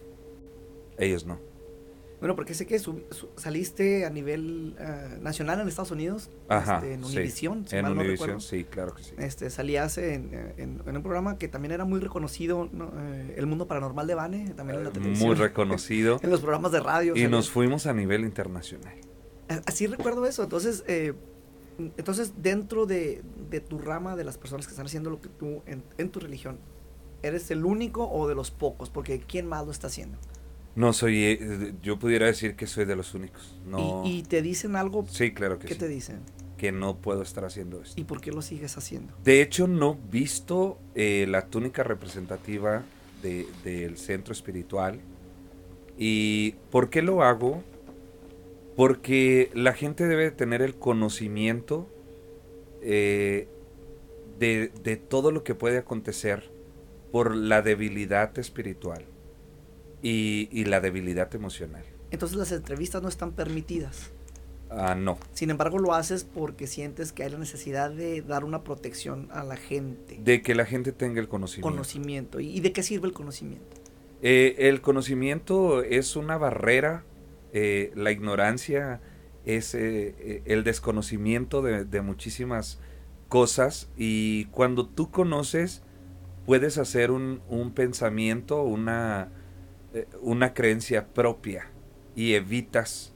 Ellos 0.98 1.24
no. 1.26 1.49
Bueno, 2.20 2.36
porque 2.36 2.52
sé 2.52 2.66
que 2.66 2.78
saliste 3.36 4.04
a 4.04 4.10
nivel 4.10 4.76
uh, 4.78 5.22
nacional 5.22 5.58
en 5.58 5.68
Estados 5.68 5.90
Unidos, 5.90 6.30
Ajá, 6.48 6.76
este, 6.76 6.92
en 6.92 7.02
Univision, 7.02 7.66
sí. 7.66 7.76
en 7.76 7.82
mal 7.82 7.94
no 7.94 8.02
Univision, 8.02 8.42
sí, 8.42 8.64
claro 8.64 8.94
que 8.94 9.02
sí. 9.02 9.14
Este, 9.16 9.48
salías 9.48 9.96
en, 9.96 10.34
en, 10.58 10.82
en, 10.84 10.96
un 10.96 11.02
programa 11.02 11.38
que 11.38 11.48
también 11.48 11.72
era 11.72 11.86
muy 11.86 11.98
reconocido, 11.98 12.68
¿no? 12.72 12.92
eh, 12.94 13.34
El 13.38 13.46
Mundo 13.46 13.66
Paranormal 13.66 14.06
de 14.06 14.14
Bane, 14.14 14.50
también 14.50 14.80
en 14.80 14.84
la 14.84 14.90
televisión. 14.90 15.28
Muy 15.28 15.36
reconocido. 15.36 16.20
en 16.22 16.28
los 16.28 16.40
programas 16.40 16.72
de 16.72 16.80
radio. 16.80 17.16
Y 17.16 17.26
nos 17.26 17.48
fuimos 17.48 17.86
a 17.86 17.94
nivel 17.94 18.20
internacional. 18.24 18.94
Así 19.66 19.86
recuerdo 19.86 20.26
eso, 20.26 20.42
entonces... 20.42 20.84
Eh, 20.86 21.14
entonces, 21.96 22.34
dentro 22.36 22.84
de, 22.84 23.22
de, 23.48 23.60
tu 23.60 23.78
rama, 23.78 24.14
de 24.14 24.22
las 24.22 24.36
personas 24.36 24.66
que 24.66 24.72
están 24.72 24.84
haciendo 24.84 25.08
lo 25.08 25.22
que 25.22 25.30
tú 25.30 25.62
en, 25.64 25.82
en 25.96 26.10
tu 26.10 26.20
religión, 26.20 26.58
¿eres 27.22 27.50
el 27.50 27.64
único 27.64 28.06
o 28.10 28.28
de 28.28 28.34
los 28.34 28.50
pocos? 28.50 28.90
Porque 28.90 29.18
¿quién 29.20 29.46
más 29.46 29.64
lo 29.64 29.72
está 29.72 29.86
haciendo? 29.86 30.18
No 30.76 30.92
soy, 30.92 31.24
eh, 31.24 31.74
yo 31.82 31.98
pudiera 31.98 32.26
decir 32.26 32.54
que 32.56 32.66
soy 32.66 32.84
de 32.84 32.96
los 32.96 33.14
únicos. 33.14 33.58
No. 33.66 34.02
¿Y, 34.06 34.18
y 34.18 34.22
te 34.22 34.40
dicen 34.42 34.76
algo? 34.76 35.04
Sí, 35.08 35.32
claro 35.32 35.58
que 35.58 35.66
¿Qué 35.66 35.74
sí. 35.74 35.80
te 35.80 35.88
dicen? 35.88 36.20
Que 36.56 36.72
no 36.72 36.96
puedo 36.96 37.22
estar 37.22 37.44
haciendo 37.44 37.80
esto. 37.82 38.00
¿Y 38.00 38.04
por 38.04 38.20
qué 38.20 38.30
lo 38.30 38.42
sigues 38.42 38.76
haciendo? 38.76 39.12
De 39.24 39.42
hecho, 39.42 39.66
no 39.66 39.98
visto 40.10 40.78
eh, 40.94 41.26
la 41.28 41.46
túnica 41.46 41.82
representativa 41.82 42.84
de, 43.22 43.46
del 43.64 43.96
centro 43.96 44.32
espiritual. 44.32 45.00
¿Y 45.98 46.52
por 46.70 46.88
qué 46.88 47.02
lo 47.02 47.22
hago? 47.22 47.62
Porque 48.76 49.50
la 49.54 49.72
gente 49.72 50.06
debe 50.06 50.30
tener 50.30 50.62
el 50.62 50.74
conocimiento 50.76 51.88
eh, 52.80 53.48
de, 54.38 54.68
de 54.82 54.96
todo 54.96 55.32
lo 55.32 55.42
que 55.44 55.54
puede 55.54 55.78
acontecer 55.78 56.50
por 57.12 57.34
la 57.34 57.60
debilidad 57.60 58.38
espiritual 58.38 59.04
y, 60.02 60.48
y, 60.50 60.64
la 60.64 60.80
debilidad 60.80 61.34
emocional. 61.34 61.84
Entonces 62.10 62.36
las 62.36 62.52
entrevistas 62.52 63.02
no 63.02 63.08
están 63.08 63.32
permitidas. 63.32 64.10
Ah, 64.70 64.94
no. 64.94 65.18
Sin 65.32 65.50
embargo, 65.50 65.78
lo 65.78 65.94
haces 65.94 66.24
porque 66.24 66.66
sientes 66.66 67.12
que 67.12 67.24
hay 67.24 67.30
la 67.30 67.38
necesidad 67.38 67.90
de 67.90 68.22
dar 68.22 68.44
una 68.44 68.62
protección 68.62 69.28
a 69.32 69.42
la 69.42 69.56
gente. 69.56 70.20
De 70.22 70.42
que 70.42 70.54
la 70.54 70.64
gente 70.64 70.92
tenga 70.92 71.20
el 71.20 71.28
conocimiento. 71.28 71.70
Conocimiento. 71.70 72.40
¿Y 72.40 72.60
de 72.60 72.72
qué 72.72 72.82
sirve 72.82 73.08
el 73.08 73.12
conocimiento? 73.12 73.76
Eh, 74.22 74.68
el 74.68 74.80
conocimiento 74.80 75.82
es 75.82 76.14
una 76.14 76.36
barrera, 76.38 77.04
eh, 77.52 77.90
la 77.96 78.12
ignorancia 78.12 79.00
es 79.44 79.74
eh, 79.74 80.42
el 80.44 80.62
desconocimiento 80.62 81.62
de, 81.62 81.84
de 81.84 82.00
muchísimas 82.02 82.78
cosas 83.28 83.88
y 83.96 84.44
cuando 84.46 84.86
tú 84.86 85.10
conoces 85.10 85.82
puedes 86.44 86.78
hacer 86.78 87.10
un, 87.10 87.40
un 87.48 87.72
pensamiento, 87.72 88.62
una, 88.62 89.28
eh, 89.28 89.39
una 90.20 90.54
creencia 90.54 91.06
propia 91.08 91.70
y 92.14 92.34
evitas 92.34 93.12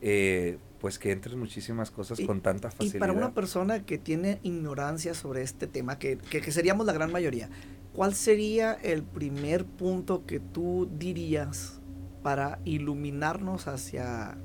eh, 0.00 0.58
pues 0.80 0.98
que 0.98 1.12
entren 1.12 1.38
muchísimas 1.38 1.90
cosas 1.90 2.20
y, 2.20 2.26
con 2.26 2.42
tanta 2.42 2.70
facilidad. 2.70 2.96
Y 2.96 2.98
para 2.98 3.12
una 3.12 3.32
persona 3.32 3.84
que 3.84 3.96
tiene 3.96 4.38
ignorancia 4.42 5.14
sobre 5.14 5.42
este 5.42 5.66
tema, 5.66 5.98
que, 5.98 6.18
que, 6.18 6.40
que, 6.42 6.52
seríamos 6.52 6.86
la 6.86 6.92
gran 6.92 7.10
mayoría, 7.10 7.48
¿cuál 7.94 8.14
sería 8.14 8.74
el 8.74 9.02
primer 9.02 9.64
punto 9.64 10.26
que 10.26 10.40
tú 10.40 10.90
dirías 10.98 11.80
para 12.22 12.58
iluminarnos 12.64 13.66
hacia 13.66 14.36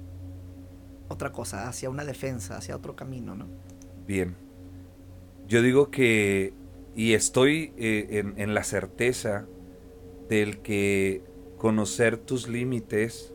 otra 1.09 1.31
cosa, 1.33 1.67
hacia 1.67 1.89
una 1.89 2.05
defensa, 2.05 2.55
hacia 2.55 2.75
otro 2.75 2.95
camino, 2.95 3.36
¿no? 3.36 3.48
Bien. 4.07 4.36
Yo 5.48 5.62
digo 5.62 5.91
que, 5.91 6.53
y 6.95 7.13
estoy 7.13 7.74
eh, 7.77 8.07
en, 8.12 8.36
en 8.38 8.53
la 8.53 8.63
certeza 8.63 9.45
del 10.29 10.59
que 10.59 11.24
conocer 11.60 12.18
tus 12.18 12.48
límites, 12.48 13.34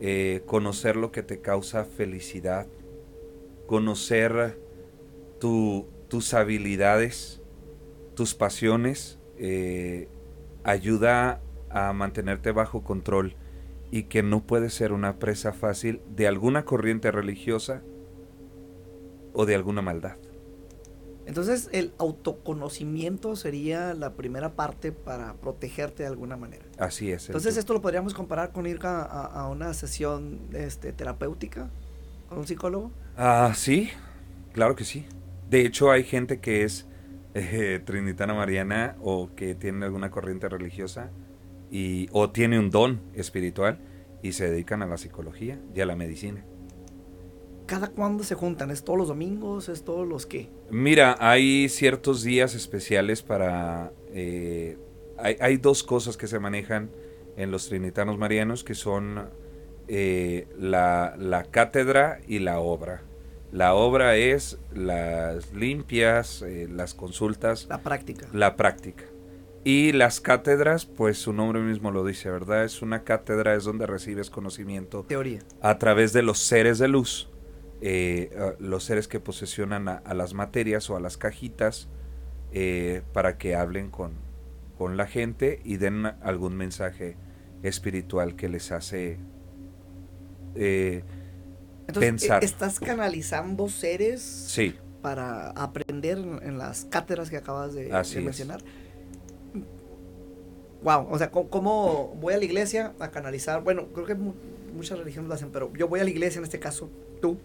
eh, 0.00 0.42
conocer 0.46 0.96
lo 0.96 1.10
que 1.10 1.22
te 1.22 1.40
causa 1.40 1.84
felicidad, 1.84 2.66
conocer 3.66 4.58
tu, 5.40 5.88
tus 6.08 6.32
habilidades, 6.32 7.42
tus 8.14 8.34
pasiones, 8.34 9.18
eh, 9.36 10.08
ayuda 10.62 11.42
a 11.70 11.92
mantenerte 11.92 12.52
bajo 12.52 12.84
control 12.84 13.34
y 13.90 14.04
que 14.04 14.22
no 14.22 14.46
puedes 14.46 14.72
ser 14.72 14.92
una 14.92 15.18
presa 15.18 15.52
fácil 15.52 16.00
de 16.08 16.28
alguna 16.28 16.64
corriente 16.64 17.10
religiosa 17.10 17.82
o 19.32 19.44
de 19.44 19.56
alguna 19.56 19.82
maldad. 19.82 20.16
Entonces 21.26 21.68
el 21.72 21.92
autoconocimiento 21.98 23.36
sería 23.36 23.94
la 23.94 24.14
primera 24.14 24.54
parte 24.54 24.90
para 24.92 25.34
protegerte 25.34 26.02
de 26.02 26.08
alguna 26.08 26.36
manera. 26.36 26.64
Así 26.78 27.12
es. 27.12 27.28
Entonces 27.28 27.56
esto 27.56 27.72
lo 27.72 27.80
podríamos 27.80 28.14
comparar 28.14 28.52
con 28.52 28.66
ir 28.66 28.78
a, 28.82 29.02
a, 29.02 29.26
a 29.26 29.48
una 29.48 29.72
sesión 29.74 30.40
este, 30.52 30.92
terapéutica 30.92 31.70
con 32.28 32.38
un 32.38 32.46
psicólogo. 32.46 32.90
Ah, 33.16 33.52
sí, 33.54 33.90
claro 34.52 34.74
que 34.74 34.84
sí. 34.84 35.04
De 35.48 35.66
hecho 35.66 35.90
hay 35.90 36.04
gente 36.04 36.40
que 36.40 36.64
es 36.64 36.86
eh, 37.34 37.80
trinitana 37.84 38.34
mariana 38.34 38.96
o 39.00 39.30
que 39.34 39.54
tiene 39.54 39.84
alguna 39.84 40.10
corriente 40.10 40.48
religiosa 40.48 41.10
y, 41.70 42.08
o 42.12 42.30
tiene 42.30 42.58
un 42.58 42.70
don 42.70 43.00
espiritual 43.14 43.78
y 44.22 44.32
se 44.32 44.50
dedican 44.50 44.82
a 44.82 44.86
la 44.86 44.98
psicología 44.98 45.58
y 45.74 45.80
a 45.80 45.86
la 45.86 45.96
medicina. 45.96 46.44
¿Cada 47.70 47.86
cuándo 47.86 48.24
se 48.24 48.34
juntan? 48.34 48.72
¿Es 48.72 48.82
todos 48.82 48.98
los 48.98 49.06
domingos? 49.06 49.68
¿Es 49.68 49.84
todos 49.84 50.04
los 50.04 50.26
qué? 50.26 50.48
Mira, 50.70 51.16
hay 51.20 51.68
ciertos 51.68 52.24
días 52.24 52.56
especiales 52.56 53.22
para... 53.22 53.92
Eh, 54.12 54.76
hay, 55.16 55.36
hay, 55.38 55.56
dos 55.56 55.84
cosas 55.84 56.16
que 56.16 56.26
se 56.26 56.40
manejan 56.40 56.90
en 57.36 57.52
los 57.52 57.68
trinitanos 57.68 58.18
marianos 58.18 58.64
que 58.64 58.74
son 58.74 59.28
eh, 59.86 60.48
la, 60.58 61.14
la, 61.16 61.44
cátedra 61.44 62.18
y 62.26 62.40
la 62.40 62.58
obra. 62.58 63.04
La 63.52 63.74
obra 63.74 64.16
es 64.16 64.58
las 64.74 65.52
limpias, 65.52 66.42
eh, 66.42 66.66
las 66.68 66.94
consultas. 66.94 67.68
La 67.68 67.78
práctica. 67.78 68.26
La 68.32 68.56
práctica. 68.56 69.04
Y 69.62 69.92
las 69.92 70.20
cátedras, 70.20 70.86
pues 70.86 71.18
su 71.18 71.32
nombre 71.32 71.60
mismo 71.60 71.92
lo 71.92 72.04
dice, 72.04 72.32
¿verdad? 72.32 72.64
Es 72.64 72.82
una 72.82 73.04
cátedra, 73.04 73.54
es 73.54 73.62
donde 73.62 73.86
recibes 73.86 74.28
conocimiento. 74.28 75.04
Teoría. 75.06 75.38
A 75.60 75.78
través 75.78 76.12
de 76.12 76.22
los 76.22 76.40
seres 76.40 76.80
de 76.80 76.88
luz 76.88 77.29
eh, 77.80 78.30
los 78.58 78.84
seres 78.84 79.08
que 79.08 79.20
posesionan 79.20 79.88
a, 79.88 79.94
a, 79.96 80.14
las 80.14 80.34
materias 80.34 80.90
o 80.90 80.96
a 80.96 81.00
las 81.00 81.16
cajitas 81.16 81.88
eh, 82.52 83.02
para 83.12 83.38
que 83.38 83.54
hablen 83.54 83.90
con, 83.90 84.12
con, 84.76 84.96
la 84.96 85.06
gente 85.06 85.60
y 85.64 85.76
den 85.76 86.04
algún 86.04 86.56
mensaje 86.56 87.16
espiritual 87.62 88.34
que 88.34 88.48
les 88.48 88.72
hace 88.72 89.18
eh, 90.56 91.04
Entonces, 91.86 92.10
pensar. 92.10 92.42
¿Estás 92.42 92.80
canalizando 92.80 93.68
seres 93.68 94.20
sí. 94.20 94.74
para 95.00 95.50
aprender 95.50 96.18
en, 96.18 96.58
las 96.58 96.86
cátedras 96.86 97.30
que 97.30 97.36
acabas 97.36 97.72
de 97.72 97.88
mencionar? 98.20 98.60
Wow, 100.82 101.06
o 101.08 101.18
sea, 101.18 101.30
¿cómo 101.30 102.16
voy 102.20 102.34
a 102.34 102.38
la 102.38 102.44
iglesia 102.44 102.94
a 102.98 103.12
canalizar? 103.12 103.62
Bueno, 103.62 103.86
creo 103.92 104.06
que 104.06 104.16
muchas 104.70 104.98
religiones 104.98 105.28
lo 105.28 105.34
hacen, 105.34 105.50
pero 105.50 105.72
yo 105.74 105.88
voy 105.88 106.00
a 106.00 106.04
la 106.04 106.10
iglesia, 106.10 106.38
en 106.38 106.44
este 106.44 106.58
caso 106.58 106.90
tú, 107.20 107.38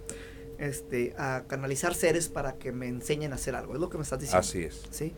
este, 0.57 1.13
a 1.17 1.43
canalizar 1.47 1.93
seres 1.95 2.29
para 2.29 2.55
que 2.55 2.71
me 2.71 2.87
enseñen 2.87 3.31
a 3.31 3.35
hacer 3.35 3.55
algo. 3.55 3.73
Es 3.73 3.79
lo 3.79 3.89
que 3.89 3.97
me 3.97 4.03
estás 4.03 4.19
diciendo. 4.19 4.39
Así 4.39 4.63
es. 4.63 4.83
¿sí? 4.89 5.13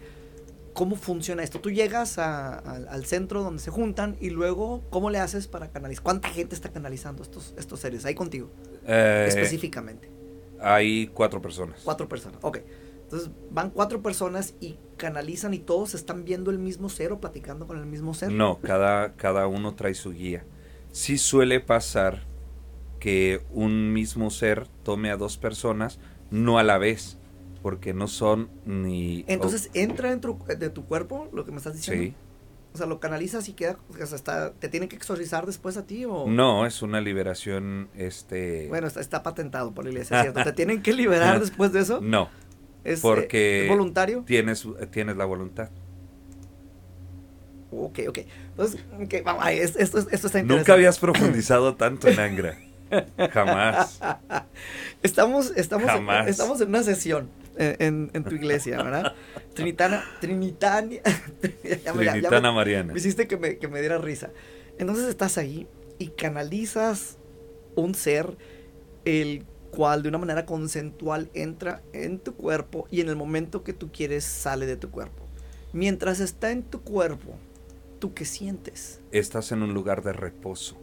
¿Cómo 0.74 0.96
funciona 0.96 1.44
esto? 1.44 1.60
Tú 1.60 1.72
llegas 1.72 2.20
a, 2.20 2.60
a, 2.60 2.76
al 2.90 3.06
centro 3.06 3.44
donde 3.44 3.62
se 3.62 3.72
juntan 3.72 4.16
y 4.20 4.30
luego, 4.30 4.84
¿cómo 4.90 5.10
le 5.10 5.20
haces 5.20 5.48
para 5.48 5.70
canalizar? 5.72 6.04
¿Cuánta 6.04 6.30
gente 6.30 6.56
está 6.56 6.70
canalizando 6.70 7.24
estos, 7.24 7.54
estos 7.58 7.80
seres 7.80 8.06
ahí 8.06 8.16
contigo? 8.16 8.52
Eh, 8.86 9.26
específicamente. 9.28 10.10
Hay 10.60 11.08
cuatro 11.08 11.42
personas. 11.42 11.82
Cuatro 11.84 12.08
personas, 12.08 12.40
ok. 12.42 12.60
Entonces 13.04 13.30
van 13.52 13.70
cuatro 13.70 14.02
personas 14.02 14.54
y 14.60 14.78
canalizan 14.98 15.54
y 15.54 15.60
todos 15.60 15.94
están 15.94 16.26
viendo 16.26 16.52
el 16.52 16.60
mismo 16.60 16.90
ser 16.90 17.14
o 17.14 17.20
platicando 17.22 17.66
con 17.66 17.78
el 17.78 17.86
mismo 17.86 18.14
ser. 18.14 18.32
No, 18.32 18.60
cada, 18.60 19.14
cada 19.14 19.48
uno 19.48 19.76
trae 19.76 19.94
su 19.94 20.12
guía. 20.12 20.44
Sí 20.98 21.20
suele 21.20 21.60
pasar 21.60 22.24
que 23.00 23.44
un 23.52 23.94
mismo 23.94 24.32
ser 24.32 24.68
tome 24.82 25.12
a 25.12 25.16
dos 25.16 25.38
personas, 25.38 26.00
no 26.32 26.58
a 26.58 26.64
la 26.64 26.80
vez, 26.80 27.20
porque 27.62 27.94
no 27.94 28.08
son 28.08 28.50
ni... 28.66 29.24
Entonces 29.28 29.70
entra 29.76 30.10
dentro 30.10 30.40
de 30.48 30.72
tu 30.72 30.86
cuerpo 30.86 31.30
lo 31.34 31.46
que 31.46 31.52
me 31.52 31.58
estás 31.58 31.76
diciendo. 31.76 32.04
Sí. 32.04 32.14
O 32.74 32.78
sea, 32.80 32.88
lo 32.88 33.00
canalizas 33.00 33.48
y 33.48 33.54
queda, 33.54 33.78
o 33.92 34.06
sea, 34.08 34.16
está, 34.16 34.54
¿te 34.54 34.70
tienen 34.70 34.90
que 34.90 34.96
exorcizar 34.96 35.46
después 35.46 35.78
a 35.78 35.86
ti 35.86 36.04
o...? 36.06 36.26
No, 36.28 36.66
es 36.66 36.82
una 36.82 37.00
liberación, 37.00 37.90
este... 37.96 38.68
Bueno, 38.68 38.88
está, 38.88 39.00
está 39.00 39.22
patentado 39.22 39.76
por 39.76 39.84
la 39.84 39.92
iglesia, 39.92 40.24
¿cierto? 40.24 40.44
¿Te 40.44 40.52
tienen 40.52 40.82
que 40.82 40.94
liberar 40.94 41.40
después 41.42 41.72
de 41.74 41.82
eso? 41.82 42.02
No. 42.02 42.28
¿Es, 42.84 42.98
eh, 42.98 43.02
Porque 43.04 43.66
¿es 43.66 43.70
voluntario? 43.70 44.24
Tienes, 44.26 44.68
tienes 44.90 45.16
la 45.16 45.26
voluntad. 45.26 45.70
Ok, 47.72 48.00
ok. 48.08 48.20
Entonces, 48.52 48.80
ok, 49.02 49.14
vamos, 49.26 49.46
esto, 49.50 49.80
es- 49.80 49.86
esto 49.86 50.08
está 50.08 50.40
interesante. 50.40 50.54
Nunca 50.56 50.74
habías 50.74 51.00
profundizado 51.00 51.76
tanto 51.78 52.08
en 52.08 52.20
Angra. 52.20 52.58
Jamás. 53.32 54.00
Estamos, 55.04 55.52
estamos, 55.56 55.88
Jamás. 55.90 56.28
estamos 56.28 56.62
en 56.62 56.70
una 56.70 56.84
sesión 56.84 57.30
en, 57.58 57.76
en- 57.80 58.12
en 58.14 58.24
tu 58.24 58.36
iglesia, 58.36 58.78
¿verdad? 58.82 59.14
Trinitana, 59.54 60.04
Trinitania. 60.22 61.02
ya 61.84 61.94
me- 61.94 62.06
ya 62.06 62.14
me- 62.14 62.20
Trinitana 62.22 62.52
Mariana. 62.52 62.94
Me 62.94 63.00
hiciste 63.00 63.28
que 63.28 63.36
me, 63.38 63.58
que 63.58 63.68
me 63.68 63.80
diera 63.82 63.98
risa. 63.98 64.30
Entonces 64.80 65.06
estás 65.06 65.38
ahí 65.38 65.68
y 66.00 66.08
canalizas 66.10 67.18
un 67.76 67.94
ser 67.96 68.38
el 69.06 69.44
cual 69.72 70.02
de 70.04 70.10
una 70.10 70.18
manera 70.18 70.46
consensual 70.46 71.30
entra 71.34 71.82
en 71.94 72.20
tu 72.20 72.36
cuerpo 72.36 72.88
y 72.90 73.02
en 73.02 73.10
el 73.10 73.16
momento 73.16 73.64
que 73.64 73.74
tú 73.74 73.92
quieres 73.92 74.24
sale 74.24 74.66
de 74.66 74.78
tu 74.78 74.90
cuerpo. 74.92 75.26
Mientras 75.74 76.20
está 76.22 76.52
en 76.52 76.64
tu 76.64 76.82
cuerpo, 76.82 77.36
¿tú 78.00 78.14
qué 78.14 78.26
sientes? 78.26 79.02
Estás 79.12 79.52
en 79.52 79.64
un 79.64 79.74
lugar 79.74 80.04
de 80.04 80.14
reposo. 80.14 80.78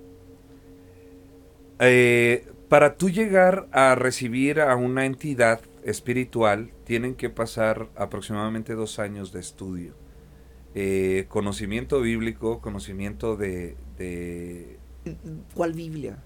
Eh, 1.80 2.47
para 2.68 2.97
tú 2.97 3.11
llegar 3.11 3.68
a 3.73 3.94
recibir 3.94 4.61
a 4.61 4.75
una 4.76 5.06
entidad 5.06 5.61
espiritual, 5.85 6.71
tienen 6.85 7.14
que 7.14 7.30
pasar 7.30 7.88
aproximadamente 7.97 8.75
dos 8.75 8.99
años 8.99 9.33
de 9.33 9.40
estudio. 9.40 9.94
Eh, 10.75 11.26
conocimiento 11.28 12.00
bíblico, 12.00 12.61
conocimiento 12.61 13.37
de... 13.37 13.76
de- 13.97 14.78
¿Cuál 15.54 15.73
Biblia? 15.75 16.18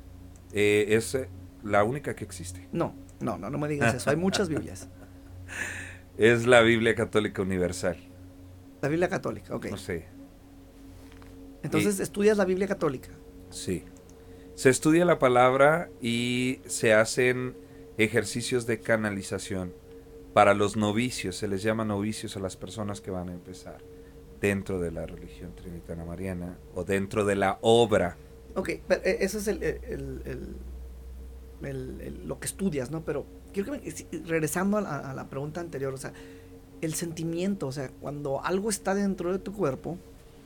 eh, 0.52 0.86
es 0.90 1.14
eh, 1.14 1.28
la 1.62 1.84
única 1.84 2.14
que 2.14 2.24
existe. 2.24 2.66
No, 2.72 2.94
no, 3.20 3.36
no, 3.36 3.50
no 3.50 3.58
me 3.58 3.68
digas 3.68 3.94
eso. 3.94 4.08
Hay 4.10 4.16
muchas 4.16 4.48
Biblias. 4.48 4.88
Es 6.16 6.46
la 6.46 6.62
Biblia 6.62 6.96
Católica 6.96 7.42
Universal. 7.42 7.96
La 8.82 8.88
Biblia 8.88 9.08
católica, 9.08 9.54
ok. 9.54 9.66
No 9.66 9.76
sé. 9.76 10.06
Entonces 11.62 12.00
estudias 12.00 12.36
la 12.36 12.44
Biblia 12.44 12.66
católica. 12.68 13.10
Sí. 13.50 13.84
Se 14.54 14.70
estudia 14.70 15.04
la 15.04 15.18
palabra 15.18 15.90
y 16.00 16.60
se 16.66 16.92
hacen 16.92 17.56
ejercicios 17.96 18.66
de 18.66 18.80
canalización 18.80 19.72
para 20.34 20.54
los 20.54 20.76
novicios. 20.76 21.36
Se 21.36 21.48
les 21.48 21.62
llama 21.62 21.84
novicios 21.84 22.36
a 22.36 22.40
las 22.40 22.56
personas 22.56 23.00
que 23.00 23.10
van 23.10 23.28
a 23.28 23.32
empezar 23.32 23.78
dentro 24.40 24.78
de 24.80 24.92
la 24.92 25.06
religión 25.06 25.54
trinitana 25.56 26.04
mariana 26.04 26.58
o 26.74 26.84
dentro 26.84 27.24
de 27.24 27.34
la 27.36 27.58
obra. 27.60 28.16
Ok, 28.54 28.70
pero 28.86 29.02
eh, 29.04 29.18
eso 29.20 29.38
es 29.38 29.48
el, 29.48 29.62
el- 29.62 30.22
el- 30.24 30.56
el- 31.62 32.00
el- 32.00 32.28
lo 32.28 32.38
que 32.38 32.46
estudias, 32.46 32.90
¿no? 32.90 33.04
Pero 33.04 33.26
quiero 33.52 33.72
que 33.72 33.78
me- 33.80 34.18
regresando 34.26 34.76
a 34.76 34.80
la, 34.80 34.98
a 35.10 35.14
la 35.14 35.28
pregunta 35.28 35.60
anterior, 35.60 35.92
o 35.92 35.96
sea, 35.96 36.12
el 36.80 36.94
sentimiento, 36.94 37.66
o 37.66 37.72
sea, 37.72 37.90
cuando 38.00 38.44
algo 38.44 38.70
está 38.70 38.94
dentro 38.94 39.32
de 39.32 39.38
tu 39.40 39.52
cuerpo, 39.52 39.98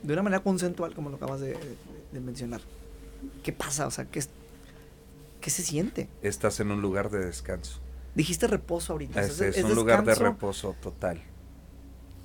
de 0.03 0.13
una 0.13 0.23
manera 0.23 0.43
consensual, 0.43 0.95
como 0.95 1.11
lo 1.11 1.17
acabas 1.17 1.41
de, 1.41 1.57
mencionar, 2.13 2.61
¿qué 3.43 3.53
pasa? 3.53 3.87
O 3.87 3.91
sea, 3.91 4.05
¿qué, 4.07 4.23
¿qué 5.41 5.51
se 5.51 5.63
siente? 5.63 6.09
Estás 6.23 6.61
en 6.61 6.71
un 6.71 6.83
lugar 6.83 7.11
de 7.11 7.25
descanso. 7.25 7.81
Dijiste 8.15 8.47
reposo 8.47 8.93
ahorita. 8.93 9.21
o 9.21 9.23
Es, 9.23 9.33
sea, 9.35 9.49
es 9.49 9.65
un 9.65 9.75
lugar 9.75 10.05
de 10.05 10.15
reposo 10.15 10.77
total. 10.83 11.23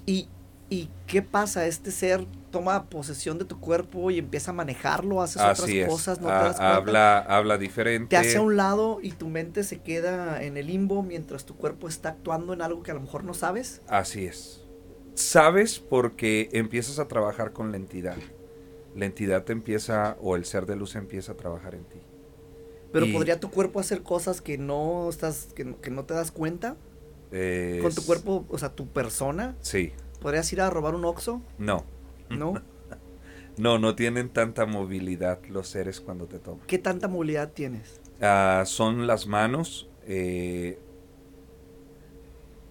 ¿Y, 0.06 0.28
¿Y 0.70 0.90
qué 1.06 1.22
pasa? 1.22 1.66
Este 1.66 1.92
ser 1.92 2.26
toma 2.52 2.90
posesión 2.90 3.38
de 3.38 3.46
tu 3.46 3.60
cuerpo 3.60 4.12
y 4.12 4.20
empieza 4.20 4.52
a 4.52 4.54
manejarlo, 4.54 5.22
haces 5.22 5.42
otras 5.42 5.70
es. 5.70 5.88
cosas, 5.88 6.20
no 6.20 6.28
te 6.28 6.34
das 6.34 6.44
cuenta. 6.58 6.76
habla, 6.76 7.20
habla 7.20 7.58
diferente. 7.58 8.10
te 8.10 8.18
hace 8.18 8.38
a 8.38 8.42
un 8.42 8.58
lado 8.58 9.00
y 9.02 9.12
tu 9.12 9.30
mente 9.30 9.64
se 9.64 9.80
queda 9.80 10.44
en 10.44 10.58
el 10.58 10.68
limbo 10.68 11.04
mientras 11.04 11.46
tu 11.46 11.56
cuerpo 11.56 11.88
está 11.88 12.10
actuando 12.10 12.52
en 12.54 12.62
algo 12.62 12.84
que 12.84 12.92
a 12.92 12.96
lo 12.96 13.00
mejor 13.02 13.24
no 13.24 13.34
sabes. 13.34 13.82
Así 13.88 14.26
es. 14.26 14.67
Sabes 15.18 15.80
porque 15.80 16.48
empiezas 16.54 17.00
a 17.00 17.08
trabajar 17.08 17.52
con 17.52 17.72
la 17.72 17.78
entidad. 17.78 18.18
La 18.96 19.06
entidad 19.06 19.44
te 19.46 19.52
empieza, 19.52 20.16
o 20.22 20.36
el 20.36 20.46
ser 20.46 20.68
de 20.68 20.76
luz 20.76 20.96
empieza 20.96 21.32
a 21.32 21.36
trabajar 21.38 21.74
en 21.74 21.84
ti. 21.86 21.98
Pero 22.94 23.08
Y- 23.08 23.14
podría 23.14 23.40
tu 23.40 23.50
cuerpo 23.50 23.80
hacer 23.80 24.04
cosas 24.04 24.42
que 24.42 24.60
no 24.60 25.10
estás, 25.10 25.50
que, 25.56 25.66
no- 25.66 25.82
que 25.82 25.90
no 25.90 26.06
te 26.06 26.14
das 26.14 26.32
cuenta 26.32 26.78
Es- 27.32 27.82
con 27.82 27.94
tu 27.96 28.06
cuerpo, 28.06 28.46
o 28.48 28.58
sea, 28.60 28.76
tu 28.76 28.88
persona. 28.90 29.56
Sí. 29.62 29.92
¿Podrías 30.22 30.54
ir 30.54 30.62
a 30.62 30.70
robar 30.70 30.94
un 30.94 31.04
oxo? 31.06 31.42
No. 31.58 31.84
¿No? 32.30 32.54
No, 33.58 33.80
no 33.80 33.96
tienen 33.96 34.30
tanta 34.30 34.68
movilidad 34.68 35.40
los 35.50 35.68
seres 35.68 36.00
cuando 36.00 36.28
te 36.28 36.38
toman. 36.38 36.64
¿Qué 36.68 36.78
tanta 36.78 37.08
movilidad 37.08 37.54
tienes? 37.54 38.00
Ah, 38.22 38.62
son 38.68 39.08
las 39.08 39.26
manos. 39.26 39.90
eh, 40.06 40.78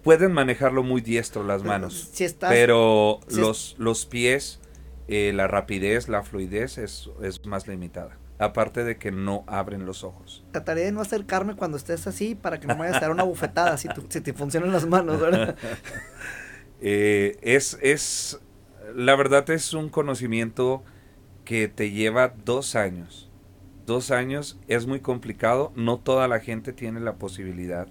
pueden 0.07 0.31
manejarlo 0.31 0.83
muy 0.83 1.01
diestro 1.01 1.43
las 1.43 1.63
manos. 1.63 2.09
Si 2.13 2.23
estás, 2.23 2.49
Pero 2.49 3.19
si 3.27 3.33
es- 3.35 3.39
los, 3.41 3.75
los 3.77 4.05
pies, 4.05 4.59
eh, 5.09 5.33
la 5.35 5.47
rapidez, 5.47 6.07
la 6.07 6.23
fluidez 6.23 6.77
es, 6.77 7.09
es 7.21 7.45
más 7.45 7.67
limitada. 7.67 8.17
Aparte 8.39 8.83
de 8.85 8.97
que 8.97 9.11
no 9.11 9.43
abren 9.47 9.85
los 9.85 10.03
ojos. 10.05 10.45
trataré 10.51 10.81
de 10.85 10.91
no 10.93 11.01
acercarme 11.01 11.55
cuando 11.55 11.75
estés 11.75 12.07
así 12.07 12.35
para 12.35 12.59
que 12.59 12.67
no 12.67 12.75
me 12.75 12.81
vayas 12.81 12.97
a 12.97 12.99
dar 13.01 13.11
una 13.11 13.23
bufetada 13.23 13.77
si, 13.77 13.89
tu- 13.89 14.05
si 14.09 14.21
te 14.21 14.31
funcionan 14.31 14.71
las 14.71 14.85
manos, 14.87 15.19
¿verdad? 15.19 15.55
Eh, 16.79 17.37
es, 17.41 17.77
es, 17.81 18.39
la 18.95 19.15
verdad 19.15 19.49
es 19.49 19.73
un 19.73 19.89
conocimiento 19.89 20.83
que 21.43 21.67
te 21.67 21.91
lleva 21.91 22.33
dos 22.45 22.75
años. 22.75 23.31
Dos 23.85 24.11
años 24.11 24.59
es 24.67 24.85
muy 24.85 24.99
complicado. 24.99 25.71
No 25.75 25.97
toda 25.99 26.27
la 26.27 26.39
gente 26.39 26.73
tiene 26.73 26.99
la 26.99 27.15
posibilidad 27.15 27.87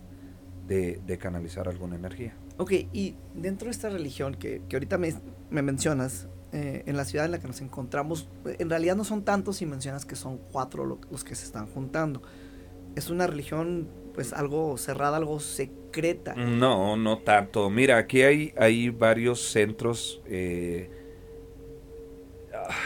de, 0.66 1.00
de 1.06 1.18
canalizar 1.18 1.68
alguna 1.68 1.96
energía. 1.96 2.34
Ok, 2.58 2.72
y 2.92 3.14
dentro 3.34 3.66
de 3.66 3.72
esta 3.72 3.88
religión 3.88 4.34
que, 4.34 4.62
que 4.68 4.76
ahorita 4.76 4.98
me, 4.98 5.14
me 5.50 5.62
mencionas, 5.62 6.28
eh, 6.52 6.82
en 6.86 6.96
la 6.96 7.04
ciudad 7.04 7.26
en 7.26 7.32
la 7.32 7.38
que 7.38 7.46
nos 7.48 7.60
encontramos, 7.60 8.28
en 8.44 8.70
realidad 8.70 8.96
no 8.96 9.04
son 9.04 9.24
tantos 9.24 9.60
y 9.62 9.66
mencionas 9.66 10.04
que 10.06 10.16
son 10.16 10.38
cuatro 10.52 10.84
lo- 10.86 11.00
los 11.10 11.22
que 11.24 11.34
se 11.34 11.44
están 11.44 11.66
juntando. 11.66 12.22
Es 12.94 13.10
una 13.10 13.26
religión, 13.26 13.88
pues, 14.14 14.32
algo 14.32 14.78
cerrada, 14.78 15.18
algo 15.18 15.38
secreta. 15.40 16.34
No, 16.34 16.96
no 16.96 17.18
tanto. 17.18 17.68
Mira, 17.68 17.98
aquí 17.98 18.22
hay, 18.22 18.54
hay 18.56 18.88
varios 18.88 19.40
centros. 19.50 20.22
eh, 20.26 20.90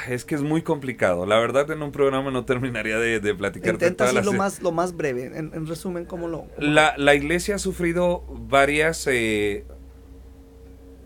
es 0.09 0.25
que 0.25 0.35
es 0.35 0.43
muy 0.43 0.63
complicado. 0.63 1.27
La 1.27 1.39
verdad, 1.39 1.71
en 1.71 1.83
un 1.83 1.93
programa 1.93 2.31
no 2.31 2.45
terminaría 2.45 2.99
de, 2.99 3.21
de 3.21 3.35
platicarte 3.35 3.87
Intenta 3.87 4.13
lo 4.23 4.33
más, 4.33 4.61
lo 4.63 4.73
más 4.73 4.97
breve, 4.97 5.27
en, 5.27 5.53
en 5.55 5.67
resumen, 5.67 6.05
¿cómo 6.05 6.29
lo...? 6.29 6.39
cómo- 6.41 6.51
La, 6.59 6.95
la 6.97 7.15
iglesia 7.15 7.57
ha 7.57 7.59
sufrido 7.59 8.25
varias 8.29 9.07
eh, 9.07 9.65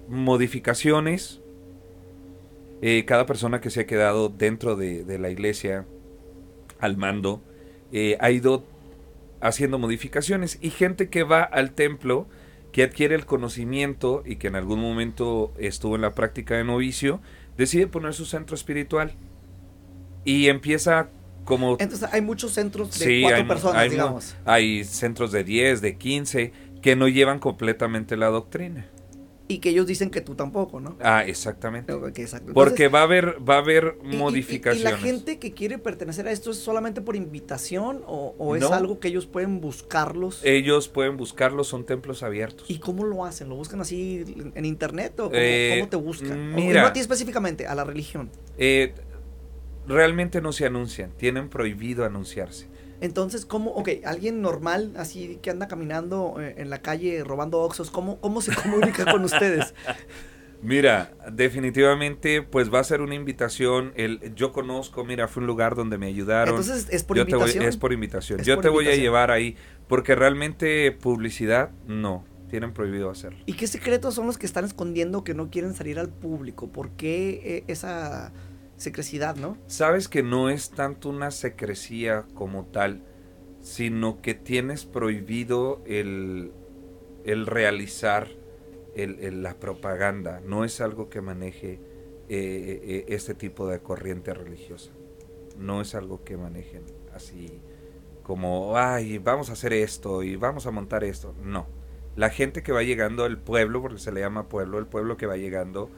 modificaciones. 0.08 1.40
Eh, 2.82 3.04
cada 3.06 3.24
persona 3.26 3.60
que 3.60 3.70
se 3.70 3.80
ha 3.80 3.86
quedado 3.86 4.28
dentro 4.28 4.76
de, 4.76 5.04
de 5.04 5.18
la 5.18 5.30
iglesia 5.30 5.86
al 6.80 6.96
mando 6.96 7.40
eh, 7.92 8.16
ha 8.20 8.30
ido 8.30 8.64
haciendo 9.40 9.78
modificaciones 9.78 10.58
y 10.60 10.70
gente 10.70 11.08
que 11.08 11.22
va 11.22 11.42
al 11.42 11.72
templo 11.72 12.26
que 12.72 12.82
adquiere 12.82 13.14
el 13.14 13.24
conocimiento 13.24 14.22
y 14.26 14.36
que 14.36 14.48
en 14.48 14.56
algún 14.56 14.80
momento 14.80 15.52
estuvo 15.58 15.94
en 15.94 16.02
la 16.02 16.14
práctica 16.14 16.56
de 16.56 16.64
novicio 16.64 17.20
decide 17.56 17.86
poner 17.86 18.14
su 18.14 18.24
centro 18.24 18.54
espiritual 18.54 19.12
y 20.24 20.48
empieza 20.48 21.08
como 21.44 21.76
Entonces, 21.78 22.08
hay 22.12 22.22
muchos 22.22 22.52
centros 22.52 22.98
de 22.98 23.04
Sí, 23.04 23.20
cuatro 23.22 23.36
hay 23.38 23.44
personas, 23.44 23.76
hay 23.82 23.90
digamos. 23.90 24.36
Hay 24.44 24.84
centros 24.84 25.30
de 25.32 25.44
10, 25.44 25.80
de 25.80 25.96
15, 25.96 26.52
que 26.80 26.96
no 26.96 27.08
llevan 27.08 27.38
completamente 27.38 28.16
la 28.16 28.28
doctrina. 28.28 28.86
Y 29.46 29.58
que 29.58 29.68
ellos 29.68 29.86
dicen 29.86 30.08
que 30.08 30.22
tú 30.22 30.34
tampoco, 30.34 30.80
¿no? 30.80 30.96
Ah, 31.02 31.22
exactamente. 31.26 31.92
Porque 32.54 32.88
va 32.88 33.00
a 33.00 33.02
haber, 33.02 33.36
va 33.46 33.56
a 33.56 33.58
haber 33.58 33.98
y- 34.02 34.08
y- 34.08 34.14
y- 34.14 34.16
modificaciones. 34.16 34.80
¿Y, 34.80 34.84
la 34.90 34.96
gente 34.96 35.38
que 35.38 35.52
quiere 35.52 35.76
pertenecer 35.76 36.26
a 36.26 36.32
esto 36.32 36.50
es 36.50 36.56
solamente 36.56 37.02
por 37.02 37.14
invitación 37.14 38.02
o, 38.06 38.34
o 38.38 38.56
es 38.56 38.62
No. 38.62 38.72
algo 38.72 39.00
que 39.00 39.08
ellos 39.08 39.26
pueden 39.26 39.60
buscarlos? 39.60 40.40
Ellos 40.44 40.88
pueden 40.88 41.18
buscarlo, 41.18 41.62
son 41.62 41.84
templos 41.84 42.22
abiertos. 42.22 42.70
¿Y 42.70 42.78
cómo 42.78 43.04
lo 43.04 43.26
hacen? 43.26 43.50
¿Lo 43.50 43.56
buscan 43.56 43.82
así 43.82 44.24
en, 44.26 44.52
en 44.54 44.64
internet 44.64 45.20
o 45.20 45.24
cómo, 45.24 45.32
Eh, 45.34 45.74
cómo 45.78 45.90
te 45.90 45.96
buscan? 45.96 46.54
Mira. 46.54 46.80
no 46.80 46.86
a 46.86 46.92
ti 46.94 47.00
específicamente, 47.00 47.66
a 47.66 47.74
la 47.74 47.84
religión. 47.84 48.30
Eh, 48.56 48.94
realmente 49.86 50.40
no 50.40 50.52
se 50.52 50.64
anuncian, 50.64 51.10
tienen 51.18 51.50
prohibido 51.50 52.06
anunciarse. 52.06 52.66
Entonces, 53.04 53.44
¿cómo, 53.44 53.70
ok, 53.72 53.90
alguien 54.06 54.40
normal, 54.40 54.94
así 54.96 55.38
que 55.42 55.50
anda 55.50 55.68
caminando 55.68 56.36
eh, 56.40 56.54
en 56.56 56.70
la 56.70 56.78
calle 56.80 57.22
robando 57.22 57.60
oxos, 57.60 57.90
¿cómo, 57.90 58.18
cómo 58.18 58.40
se 58.40 58.54
comunica 58.54 59.04
con 59.04 59.22
ustedes? 59.26 59.74
Mira, 60.62 61.12
definitivamente, 61.30 62.40
pues 62.40 62.72
va 62.72 62.80
a 62.80 62.84
ser 62.84 63.02
una 63.02 63.14
invitación. 63.14 63.92
El, 63.96 64.34
yo 64.34 64.52
conozco, 64.52 65.04
mira, 65.04 65.28
fue 65.28 65.42
un 65.42 65.46
lugar 65.46 65.74
donde 65.74 65.98
me 65.98 66.06
ayudaron. 66.06 66.54
Entonces, 66.58 66.88
¿es 66.90 67.04
por 67.04 67.18
Yo 67.18 67.26
te 67.26 67.32
voy- 67.36 67.40
invitación? 67.42 67.68
es 67.68 67.76
por 67.76 67.92
invitación. 67.92 68.40
Es 68.40 68.46
yo 68.46 68.54
por 68.54 68.62
te 68.62 68.68
voy 68.70 68.88
a 68.88 68.96
llevar 68.96 69.30
ahí, 69.30 69.54
porque 69.86 70.14
realmente 70.14 70.90
publicidad, 70.92 71.72
no, 71.86 72.24
tienen 72.48 72.72
prohibido 72.72 73.10
hacerlo. 73.10 73.38
¿Y 73.44 73.52
qué 73.52 73.66
secretos 73.66 74.14
son 74.14 74.26
los 74.26 74.38
que 74.38 74.46
están 74.46 74.64
escondiendo 74.64 75.24
que 75.24 75.34
no 75.34 75.50
quieren 75.50 75.74
salir 75.74 75.98
al 75.98 76.08
público? 76.08 76.68
¿Por 76.68 76.88
qué 76.92 77.42
eh, 77.44 77.64
esa 77.66 78.32
secrecidad, 78.84 79.36
no? 79.36 79.58
Sabes 79.66 80.08
que 80.08 80.22
no 80.22 80.48
es 80.48 80.70
tanto 80.70 81.08
una 81.08 81.30
secrecía 81.30 82.26
como 82.34 82.66
tal, 82.66 83.02
sino 83.60 84.20
que 84.22 84.34
tienes 84.34 84.84
prohibido 84.84 85.82
el, 85.86 86.52
el 87.24 87.46
realizar 87.46 88.28
la 88.94 89.58
propaganda, 89.58 90.40
no 90.44 90.64
es 90.64 90.80
algo 90.80 91.08
que 91.08 91.20
maneje 91.20 91.80
eh, 92.28 93.04
este 93.08 93.34
tipo 93.34 93.66
de 93.66 93.80
corriente 93.80 94.32
religiosa. 94.32 94.92
No 95.58 95.80
es 95.80 95.94
algo 95.94 96.24
que 96.24 96.36
manejen 96.36 96.84
así 97.12 97.60
como, 98.22 98.76
ay, 98.76 99.18
vamos 99.18 99.50
a 99.50 99.52
hacer 99.52 99.72
esto 99.72 100.22
y 100.22 100.36
vamos 100.36 100.66
a 100.66 100.70
montar 100.70 101.04
esto. 101.04 101.34
No. 101.42 101.66
La 102.16 102.30
gente 102.30 102.62
que 102.62 102.72
va 102.72 102.82
llegando 102.82 103.24
al 103.24 103.38
pueblo, 103.38 103.82
porque 103.82 103.98
se 103.98 104.12
le 104.12 104.20
llama 104.20 104.48
pueblo, 104.48 104.78
el 104.78 104.86
pueblo 104.86 105.16
que 105.16 105.26
va 105.26 105.36
llegando, 105.36 105.90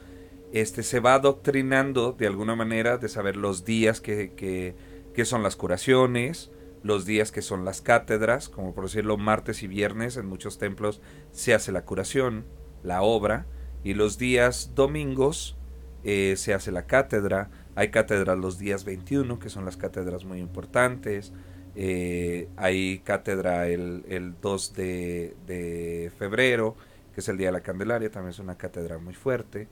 este, 0.53 0.83
se 0.83 0.99
va 0.99 1.15
adoctrinando 1.15 2.13
de 2.13 2.27
alguna 2.27 2.55
manera 2.55 2.97
de 2.97 3.09
saber 3.09 3.35
los 3.35 3.65
días 3.65 4.01
que, 4.01 4.33
que, 4.35 5.25
son 5.25 5.43
las 5.43 5.55
curaciones, 5.55 6.51
los 6.83 7.05
días 7.05 7.31
que 7.31 7.41
son 7.41 7.65
las 7.65 7.81
cátedras, 7.81 8.49
como 8.49 8.73
por 8.73 8.85
decirlo, 8.85 9.17
martes 9.17 9.63
y 9.63 9.67
viernes 9.67 10.15
en 10.15 10.27
muchos 10.27 10.57
templos 10.57 11.01
se 11.31 11.53
hace 11.53 11.71
la 11.71 11.85
curación, 11.85 12.45
la 12.83 13.01
obra, 13.01 13.47
y 13.83 13.93
los 13.93 14.17
días 14.17 14.71
domingos 14.75 15.57
eh, 16.03 16.35
se 16.37 16.53
hace 16.53 16.71
la 16.71 16.85
cátedra. 16.85 17.49
Hay 17.75 17.89
cátedras 17.89 18.37
los 18.37 18.57
días 18.57 18.85
21, 18.85 19.39
que 19.39 19.49
son 19.49 19.65
las 19.65 19.77
cátedras 19.77 20.23
muy 20.23 20.39
importantes. 20.39 21.33
Eh, 21.75 22.47
hay 22.55 22.99
cátedra 22.99 23.67
el, 23.67 24.03
el 24.07 24.33
2 24.41 24.73
de, 24.73 25.35
de, 25.45 26.11
febrero, 26.17 26.75
que 27.13 27.21
es 27.21 27.27
el 27.29 27.37
Día 27.37 27.47
de 27.47 27.53
la 27.53 27.61
Candelaria, 27.61 28.09
también 28.09 28.31
es 28.31 28.39
una 28.39 28.57
cátedra 28.57 28.97
muy 28.97 29.13
fuerte. 29.13 29.67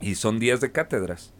Y 0.00 0.14
son 0.14 0.38
días 0.38 0.60
de 0.60 0.72
cátedras. 0.72 1.32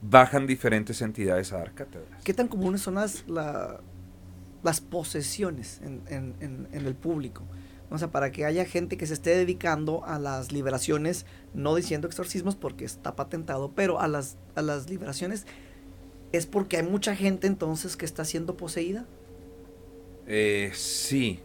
Bajan 0.00 0.46
diferentes 0.46 1.02
entidades 1.02 1.52
a 1.52 1.58
dar 1.58 1.74
cátedras. 1.74 2.22
¿Qué 2.24 2.32
tan 2.32 2.48
comunes 2.48 2.82
son 2.82 2.94
las, 2.94 3.24
las 3.28 4.80
posesiones 4.80 5.80
en, 5.82 6.02
en, 6.08 6.68
en, 6.72 6.86
el 6.86 6.94
público? 6.94 7.42
O 7.90 7.98
sea, 7.98 8.10
para 8.10 8.30
que 8.30 8.44
haya 8.44 8.64
gente 8.64 8.96
que 8.96 9.06
se 9.06 9.14
esté 9.14 9.30
dedicando 9.30 10.04
a 10.04 10.18
las 10.18 10.52
liberaciones, 10.52 11.26
no 11.54 11.74
diciendo 11.74 12.06
exorcismos 12.06 12.54
porque 12.54 12.84
está 12.84 13.16
patentado, 13.16 13.72
pero 13.74 14.00
a 14.00 14.08
las, 14.08 14.36
a 14.54 14.62
las 14.62 14.88
liberaciones 14.88 15.46
¿Es 16.32 16.46
porque 16.46 16.76
hay 16.76 16.82
mucha 16.82 17.16
gente 17.16 17.46
entonces 17.46 17.96
que 17.96 18.04
está 18.04 18.24
siendo 18.24 18.56
poseída? 18.56 19.06
Eh, 20.26 20.70
sí. 20.74 21.40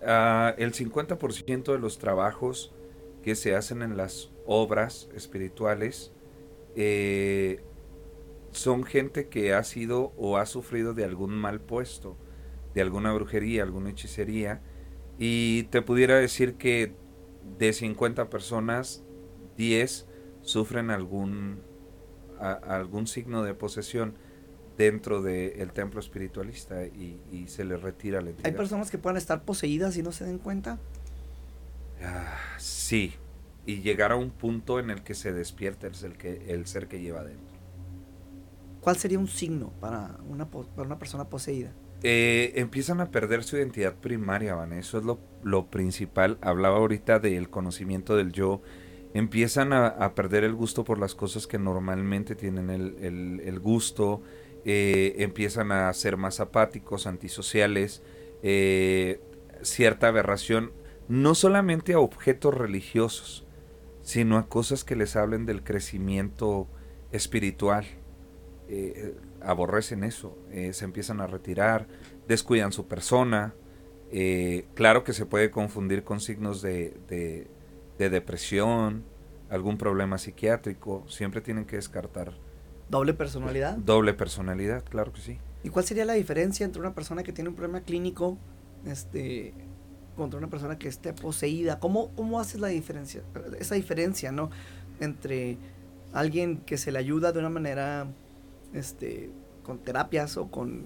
Uh, 0.00 0.54
el 0.56 0.72
50% 0.72 1.72
de 1.72 1.78
los 1.78 1.98
trabajos 1.98 2.72
que 3.22 3.34
se 3.34 3.54
hacen 3.54 3.82
en 3.82 3.96
las 3.96 4.30
obras 4.46 5.08
espirituales 5.14 6.12
eh, 6.74 7.60
son 8.52 8.84
gente 8.84 9.28
que 9.28 9.52
ha 9.54 9.62
sido 9.64 10.12
o 10.16 10.38
ha 10.38 10.46
sufrido 10.46 10.94
de 10.94 11.04
algún 11.04 11.36
mal 11.36 11.60
puesto, 11.60 12.16
de 12.74 12.82
alguna 12.82 13.12
brujería, 13.12 13.62
alguna 13.62 13.90
hechicería. 13.90 14.62
Y 15.18 15.64
te 15.64 15.82
pudiera 15.82 16.16
decir 16.16 16.54
que 16.54 16.94
de 17.58 17.72
50 17.72 18.28
personas, 18.30 19.04
10 19.56 20.06
sufren 20.42 20.90
algún 20.90 21.60
algún 22.38 23.06
signo 23.06 23.42
de 23.42 23.54
posesión 23.54 24.14
dentro 24.76 25.22
del 25.22 25.72
templo 25.72 26.00
espiritualista 26.00 26.84
y, 26.84 27.46
se 27.48 27.64
le 27.64 27.76
retira 27.76 28.20
la 28.20 28.30
entidad. 28.30 28.46
¿Hay 28.46 28.52
personas 28.52 28.90
que 28.90 28.98
puedan 28.98 29.16
estar 29.16 29.42
poseídas 29.44 29.96
y 29.96 30.02
no 30.02 30.12
se 30.12 30.24
den 30.24 30.38
cuenta? 30.38 30.78
Ah, 32.02 32.36
sí, 32.58 33.14
y 33.66 33.82
llegar 33.82 34.12
a 34.12 34.16
un 34.16 34.30
punto 34.30 34.78
en 34.78 34.90
el 34.90 35.02
que 35.02 35.14
se 35.14 35.32
despierta 35.32 35.86
el, 35.86 36.16
que, 36.16 36.44
el 36.48 36.66
ser 36.66 36.88
que 36.88 37.00
lleva 37.00 37.24
dentro. 37.24 37.56
¿Cuál 38.80 38.96
sería 38.96 39.18
un 39.18 39.28
signo 39.28 39.72
para 39.80 40.16
una, 40.28 40.48
para 40.48 40.86
una 40.86 40.98
persona 40.98 41.28
poseída? 41.28 41.72
Eh, 42.02 42.52
empiezan 42.56 43.00
a 43.00 43.10
perder 43.10 43.42
su 43.42 43.56
identidad 43.56 43.94
primaria, 43.96 44.54
Van. 44.54 44.72
Eso 44.72 44.98
es 44.98 45.04
lo, 45.04 45.18
lo 45.42 45.66
principal. 45.66 46.38
Hablaba 46.40 46.76
ahorita 46.76 47.18
del 47.18 47.50
conocimiento 47.50 48.16
del 48.16 48.32
yo 48.32 48.62
empiezan 49.18 49.72
a, 49.72 50.14
perder 50.14 50.44
el 50.44 50.54
gusto 50.54 50.84
por 50.84 50.98
las 50.98 51.14
cosas 51.14 51.46
que 51.46 51.58
normalmente 51.58 52.34
tienen 52.34 52.68
el, 52.70 53.60
gusto, 53.60 54.20
eh, 54.66 55.14
empiezan 55.18 55.72
a 55.72 55.92
ser 55.94 56.18
más 56.18 56.38
apáticos, 56.38 57.06
antisociales, 57.06 58.02
eh, 58.42 59.20
cierta 59.62 60.08
aberración, 60.08 60.72
no 61.08 61.34
solamente 61.34 61.94
a 61.94 61.98
objetos 61.98 62.52
religiosos, 62.52 63.45
sino 64.06 64.38
a 64.38 64.48
cosas 64.48 64.84
que 64.84 64.94
les 64.94 65.16
hablen 65.16 65.44
del 65.44 65.62
crecimiento 65.64 66.68
espiritual. 67.10 67.84
Eh, 68.68 69.14
aborrecen 69.42 70.02
eso, 70.02 70.38
se 70.50 70.84
empiezan 70.84 71.20
a 71.20 71.26
retirar, 71.26 71.86
descuidan 72.26 72.72
su 72.72 72.86
persona. 72.88 73.54
claro 74.74 75.04
que 75.04 75.12
se 75.12 75.26
puede 75.26 75.50
confundir 75.50 76.02
con 76.02 76.20
signos 76.20 76.62
de 76.62 76.94
de 77.98 78.10
depresión, 78.10 79.04
algún 79.50 79.78
problema 79.78 80.18
psiquiátrico, 80.18 81.04
siempre 81.08 81.40
tienen 81.40 81.64
que 81.64 81.76
descartar. 81.76 82.32
¿Doble 82.88 83.14
personalidad? 83.14 83.76
Doble 83.78 84.14
personalidad, 84.14 84.84
claro 84.84 85.12
que 85.12 85.20
sí. 85.20 85.38
¿Y 85.64 85.70
cuál 85.70 85.84
sería 85.84 86.04
la 86.04 86.12
diferencia 86.12 86.64
entre 86.64 86.80
una 86.80 86.94
persona 86.94 87.22
que 87.22 87.32
tiene 87.32 87.50
un 87.50 87.56
problema 87.56 87.80
clínico 87.80 88.38
este, 88.84 89.54
contra 90.16 90.38
una 90.38 90.48
persona 90.48 90.78
que 90.78 90.88
esté 90.88 91.12
poseída? 91.12 91.78
¿Cómo, 91.78 92.10
cómo 92.16 92.40
haces 92.40 92.60
la 92.60 92.68
diferencia? 92.68 93.22
Esa 93.60 93.74
diferencia, 93.74 94.32
¿no? 94.32 94.50
Entre 95.00 95.58
alguien 96.12 96.58
que 96.58 96.78
se 96.78 96.90
le 96.90 96.98
ayuda 96.98 97.32
de 97.32 97.38
una 97.38 97.50
manera 97.50 98.06
este, 98.72 99.30
con 99.62 99.78
terapias 99.78 100.36
o 100.36 100.50
con... 100.50 100.84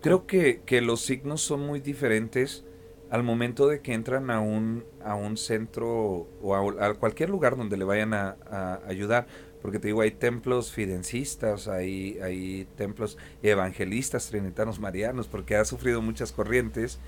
Creo 0.00 0.26
que, 0.26 0.62
que 0.64 0.80
los 0.80 1.00
signos 1.00 1.40
son 1.40 1.60
muy 1.60 1.80
diferentes 1.80 2.64
al 3.10 3.22
momento 3.22 3.68
de 3.68 3.80
que 3.80 3.94
entran 3.94 4.30
a 4.30 4.40
un, 4.40 4.84
a 5.04 5.14
un 5.14 5.36
centro 5.36 6.28
o 6.42 6.54
a, 6.54 6.94
cualquier 6.94 7.30
lugar 7.30 7.56
donde 7.56 7.76
le 7.76 7.84
vayan 7.84 8.12
a, 8.12 8.80
ayudar, 8.88 9.26
porque 9.62 9.78
te 9.78 9.86
digo, 9.86 10.00
hay 10.00 10.10
templos 10.10 10.72
fidencistas, 10.72 11.68
hay, 11.68 12.18
hay 12.20 12.66
templos 12.76 13.16
evangelistas, 13.42 14.28
trinitanos, 14.28 14.80
marianos, 14.80 15.28
porque 15.28 15.54
ha 15.56 15.64
sufrido 15.64 16.02
muchas 16.02 16.32
corrientes, 16.32 16.98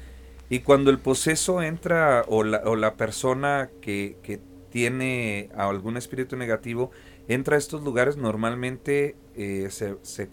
y 0.49 0.61
cuando 0.61 0.91
el 0.91 0.99
poseso 0.99 1.63
entra 1.63 2.25
o 2.29 2.45
la, 2.45 2.59
o 2.65 2.77
la 2.77 2.95
persona 2.95 3.71
que, 3.81 4.17
que 4.23 4.41
tiene 4.71 5.51
algún 5.57 5.97
espíritu 5.97 6.37
negativo, 6.37 6.91
entra 7.29 7.57
a 7.57 7.59
estos 7.59 7.83
lugares, 7.83 8.17
normalmente 8.17 9.17
eh, 9.35 9.69
se, 9.71 9.97
se 10.03 10.29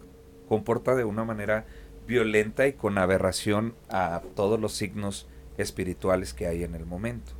comporta 0.47 0.95
de 0.95 1.04
una 1.04 1.23
manera 1.23 1.65
violenta 2.08 2.67
y 2.67 2.73
con 2.73 2.97
aberración 2.97 3.76
a 3.89 4.21
todos 4.36 4.60
los 4.60 4.73
signos 4.73 5.28
espirituales 5.58 6.34
que 6.34 6.47
hay 6.47 6.63
en 6.63 6.76
el 6.76 6.86
momento. 6.86 7.34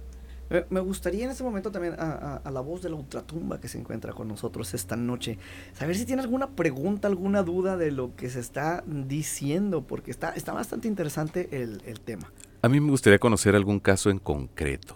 Me 0.70 0.82
gustaría 0.82 1.26
en 1.26 1.32
este 1.32 1.44
momento 1.44 1.72
también 1.72 1.96
a, 1.98 2.42
la 2.52 2.60
voz 2.60 2.84
de 2.84 2.90
la 2.90 2.96
ultratumba 2.96 3.60
que 3.60 3.68
se 3.68 3.80
encuentra 3.80 4.14
con 4.14 4.28
nosotros 4.28 4.74
esta 4.76 4.96
noche, 4.96 5.40
saber 5.74 5.96
si 5.96 6.06
tiene 6.06 6.22
alguna 6.22 6.52
pregunta, 6.52 7.08
alguna 7.08 7.42
duda 7.42 7.76
de 7.76 7.90
lo 7.92 8.16
que 8.16 8.30
se 8.30 8.40
está 8.40 8.84
diciendo, 8.86 9.88
porque 9.88 10.12
está, 10.12 10.30
está 10.36 10.54
bastante 10.54 10.88
interesante 10.88 11.50
el, 11.52 12.00
tema. 12.02 12.32
A 12.64 12.70
mí 12.70 12.80
me 12.80 12.92
gustaría 12.92 13.20
conocer 13.20 13.58
algún 13.58 13.82
caso 13.82 14.10
en 14.10 14.20
concreto, 14.20 14.96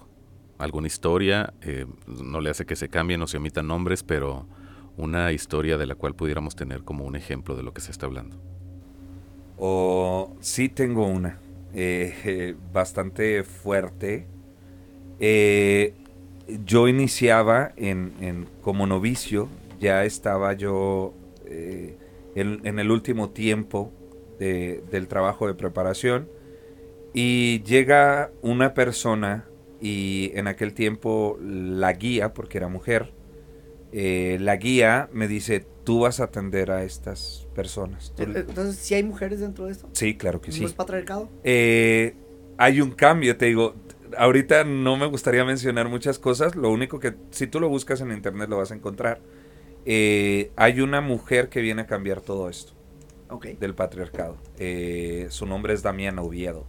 alguna 0.58 0.88
historia, 0.88 1.53
eh, 1.62 1.86
no 2.08 2.39
le 2.39 2.49
hace 2.49 2.65
que 2.65 2.77
se 2.77 2.88
cambien 2.88 3.21
o 3.21 3.27
se 3.27 3.36
omitan 3.36 3.67
nombres, 3.67 4.03
pero 4.03 4.47
una 4.95 5.34
historia 5.34 5.77
de 5.77 5.86
la 5.86 5.95
cual 5.95 6.15
pudiéramos 6.15 6.56
tener 6.56 6.86
como 6.86 7.03
un 7.03 7.17
ejemplo 7.17 7.58
de 7.58 7.63
lo 7.63 7.73
que 7.73 7.82
se 7.82 7.91
está 7.91 8.06
hablando. 8.06 8.38
O 9.58 10.34
sí 10.39 10.69
tengo 10.69 11.08
una. 11.08 11.41
Eh, 11.73 12.56
bastante 12.73 13.43
fuerte. 13.43 14.27
Eh, 15.19 15.93
yo 16.63 16.88
iniciaba 16.88 17.73
en, 17.75 18.47
como 18.62 18.88
novicio, 18.88 19.49
ya 19.77 20.06
estaba 20.06 20.53
yo 20.53 21.13
eh, 21.45 21.97
en, 22.34 22.80
el 22.80 22.91
último 22.91 23.32
tiempo 23.32 23.91
del 24.39 25.10
trabajo 25.10 25.47
de 25.47 25.53
preparación 25.53 26.30
y 27.13 27.63
llega 27.63 28.32
una 28.41 28.74
persona 28.74 29.48
y 29.80 30.32
en 30.34 30.48
aquel 30.48 30.74
tiempo 30.74 31.38
la 31.41 31.93
guía, 31.93 32.34
porque 32.34 32.58
era 32.58 32.67
mujer, 32.67 33.13
la 33.91 34.56
guía 34.58 35.10
me 35.12 35.28
dice, 35.28 35.65
tú 35.88 36.02
vas 36.02 36.20
a 36.20 36.26
atender 36.26 36.70
a 36.70 36.84
estas 36.84 37.48
personas. 37.56 38.13
Eh, 38.17 38.26
entonces, 38.36 38.76
¿sí 38.76 38.93
hay 38.93 39.04
mujeres 39.04 39.39
dentro 39.39 39.67
de 39.67 39.72
esto? 39.72 39.88
Sí, 39.93 40.17
claro 40.17 40.41
que 40.41 40.52
sí. 40.52 40.60
¿No 40.60 40.67
es 40.67 40.74
patriarcado? 40.74 41.30
Eh, 41.46 42.13
hay 42.58 42.82
un 42.82 42.91
cambio, 42.91 43.38
te 43.38 43.46
digo. 43.46 43.74
Ahorita 44.17 44.65
no 44.65 44.98
me 44.98 45.06
gustaría 45.06 45.46
mencionar 45.46 45.88
muchas 45.88 46.20
cosas. 46.20 46.58
Lo 46.58 46.72
único 46.72 47.00
que, 47.00 47.13
si 47.32 47.48
tú 47.48 47.62
lo 47.62 47.70
buscas 47.70 48.02
en 48.02 48.12
internet, 48.12 48.50
lo 48.50 48.58
vas 48.58 48.72
a 48.72 48.76
encontrar. 48.76 49.22
Eh, 49.86 50.52
hay 50.58 50.82
una 50.82 51.00
mujer 51.00 51.48
que 51.48 51.62
viene 51.62 51.84
a 51.84 51.88
cambiar 51.88 52.20
todo 52.20 52.50
esto. 52.50 52.74
Del 53.58 53.74
patriarcado. 53.74 54.36
su 55.30 55.46
nombre 55.46 55.74
es 55.74 55.84
Damiana 55.84 56.22
Oviedo. 56.22 56.67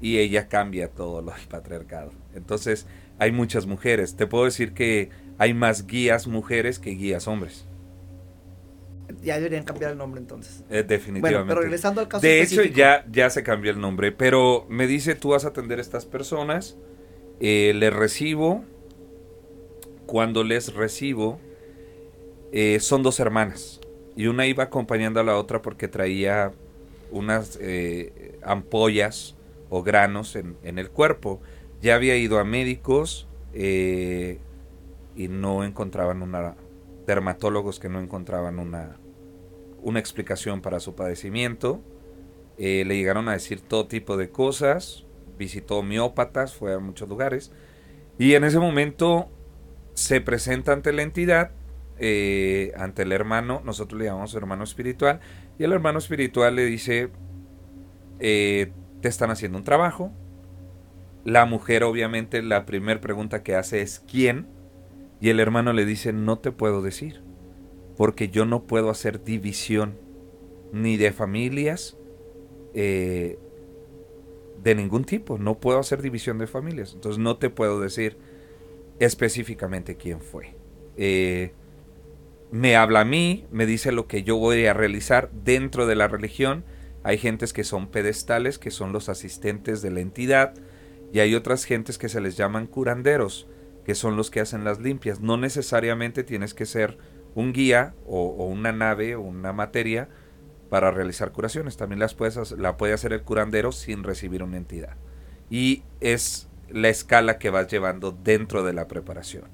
Y 0.00 0.18
ella 0.18 0.48
cambia 0.48 0.88
todo 0.88 1.22
lo 1.22 1.32
del 1.32 1.46
patriarcado. 1.48 2.12
Entonces, 2.34 2.86
hay 3.18 3.32
muchas 3.32 3.66
mujeres. 3.66 4.16
Te 4.16 4.26
puedo 4.26 4.44
decir 4.44 4.72
que 4.74 5.10
hay 5.38 5.54
más 5.54 5.86
guías 5.86 6.26
mujeres 6.26 6.78
que 6.78 6.90
guías 6.90 7.26
hombres. 7.28 7.66
Ya 9.22 9.36
deberían 9.36 9.64
cambiar 9.64 9.92
el 9.92 9.98
nombre 9.98 10.20
entonces. 10.20 10.64
Eh, 10.68 10.82
definitivamente. 10.82 11.48
pero 11.48 11.60
regresando 11.62 12.00
al 12.00 12.08
caso 12.08 12.26
De 12.26 12.42
hecho, 12.42 12.62
ya, 12.64 13.06
ya 13.10 13.30
se 13.30 13.42
cambió 13.42 13.70
el 13.70 13.80
nombre, 13.80 14.12
pero 14.12 14.66
me 14.68 14.86
dice, 14.86 15.14
tú 15.14 15.30
vas 15.30 15.44
a 15.44 15.48
atender 15.48 15.78
a 15.78 15.82
estas 15.82 16.04
personas 16.04 16.76
Eh, 17.38 17.74
les 17.74 17.92
recibo, 17.92 18.64
cuando 20.06 20.42
les 20.42 20.72
recibo, 20.72 21.38
eh, 22.52 22.80
son 22.80 23.02
dos 23.02 23.20
hermanas. 23.20 23.80
Y 24.16 24.28
una 24.28 24.46
iba 24.46 24.64
acompañando 24.64 25.20
a 25.20 25.22
la 25.22 25.36
otra 25.36 25.60
porque 25.60 25.86
traía 25.88 26.52
unas 27.10 27.58
eh, 27.60 28.38
ampollas 28.42 29.35
o 29.70 29.82
granos 29.82 30.36
en, 30.36 30.56
el 30.62 30.90
cuerpo. 30.90 31.40
Ya 31.82 31.94
había 31.94 32.16
ido 32.16 32.38
a 32.38 32.44
médicos 32.44 33.28
y 33.54 34.38
no 35.28 35.64
encontraban 35.64 36.22
una... 36.22 36.56
dermatólogos 37.06 37.80
que 37.80 37.88
no 37.88 38.00
encontraban 38.00 38.58
una, 38.58 38.96
una 39.82 39.98
explicación 39.98 40.60
para 40.60 40.80
su 40.80 40.94
padecimiento. 40.94 41.82
le 42.58 42.84
llegaron 42.84 43.28
a 43.28 43.32
decir 43.32 43.60
todo 43.60 43.86
tipo 43.86 44.16
de 44.16 44.30
cosas 44.30 45.06
visitó 45.38 45.78
homeópatas, 45.78 46.54
fue 46.54 46.74
a 46.74 46.78
muchos 46.78 47.08
lugares. 47.08 47.52
Y 48.18 48.34
en 48.34 48.44
ese 48.44 48.58
momento 48.58 49.28
se 49.94 50.20
presenta 50.20 50.72
ante 50.72 50.92
la 50.92 51.02
entidad, 51.02 51.52
eh, 51.98 52.72
ante 52.76 53.02
el 53.02 53.12
hermano, 53.12 53.62
nosotros 53.64 53.98
le 53.98 54.06
llamamos 54.06 54.34
hermano 54.34 54.64
espiritual, 54.64 55.20
y 55.58 55.64
el 55.64 55.72
hermano 55.72 55.98
espiritual 55.98 56.56
le 56.56 56.64
dice, 56.64 57.10
eh, 58.20 58.72
están 59.08 59.30
haciendo 59.30 59.58
un 59.58 59.64
trabajo. 59.64 60.12
La 61.24 61.44
mujer 61.44 61.84
obviamente 61.84 62.42
la 62.42 62.66
primera 62.66 63.00
pregunta 63.00 63.42
que 63.42 63.56
hace 63.56 63.82
es 63.82 64.02
¿quién? 64.10 64.46
Y 65.20 65.30
el 65.30 65.40
hermano 65.40 65.72
le 65.72 65.84
dice, 65.84 66.12
no 66.12 66.38
te 66.38 66.52
puedo 66.52 66.82
decir, 66.82 67.22
porque 67.96 68.28
yo 68.28 68.44
no 68.44 68.64
puedo 68.64 68.90
hacer 68.90 69.24
división 69.24 69.98
ni 70.72 70.96
de 70.96 71.12
familias, 71.12 71.96
eh, 72.74 73.38
de 74.62 74.74
ningún 74.74 75.04
tipo. 75.04 75.38
No 75.38 75.58
puedo 75.58 75.78
hacer 75.78 76.02
división 76.02 76.38
de 76.38 76.46
familias. 76.46 76.92
Entonces 76.94 77.18
no 77.18 77.36
te 77.38 77.50
puedo 77.50 77.80
decir 77.80 78.18
específicamente 78.98 79.96
quién 79.96 80.20
fue. 80.20 80.54
Eh, 80.96 81.52
me 82.50 82.76
habla 82.76 83.00
a 83.00 83.04
mí, 83.04 83.46
me 83.50 83.66
dice 83.66 83.92
lo 83.92 84.06
que 84.06 84.22
yo 84.22 84.36
voy 84.36 84.66
a 84.66 84.74
realizar 84.74 85.30
dentro 85.32 85.86
de 85.86 85.96
la 85.96 86.08
religión. 86.08 86.64
Hay 87.06 87.18
gentes 87.18 87.52
que 87.52 87.62
son 87.62 87.86
pedestales, 87.86 88.58
que 88.58 88.72
son 88.72 88.92
los 88.92 89.08
asistentes 89.08 89.80
de 89.80 89.92
la 89.92 90.00
entidad, 90.00 90.54
y 91.12 91.20
hay 91.20 91.36
otras 91.36 91.62
gentes 91.62 91.98
que 91.98 92.08
se 92.08 92.20
les 92.20 92.36
llaman 92.36 92.66
curanderos, 92.66 93.46
que 93.84 93.94
son 93.94 94.16
los 94.16 94.28
que 94.28 94.40
hacen 94.40 94.64
las 94.64 94.80
limpias. 94.80 95.20
No 95.20 95.36
necesariamente 95.36 96.24
tienes 96.24 96.52
que 96.52 96.66
ser 96.66 96.98
un 97.36 97.52
guía 97.52 97.94
o, 98.06 98.46
una 98.46 98.72
nave 98.72 99.14
o 99.14 99.20
una 99.20 99.52
materia 99.52 100.08
para 100.68 100.90
realizar 100.90 101.30
curaciones. 101.30 101.76
También 101.76 102.00
las 102.00 102.14
puedes, 102.14 102.50
la 102.50 102.76
puede 102.76 102.94
hacer 102.94 103.12
el 103.12 103.22
curandero 103.22 103.70
sin 103.70 104.02
recibir 104.02 104.42
una 104.42 104.56
entidad. 104.56 104.96
Y 105.48 105.84
es 106.00 106.48
la 106.68 106.88
escala 106.88 107.38
que 107.38 107.50
vas 107.50 107.68
llevando 107.68 108.10
dentro 108.10 108.64
de 108.64 108.72
la 108.72 108.88
preparación. 108.88 109.44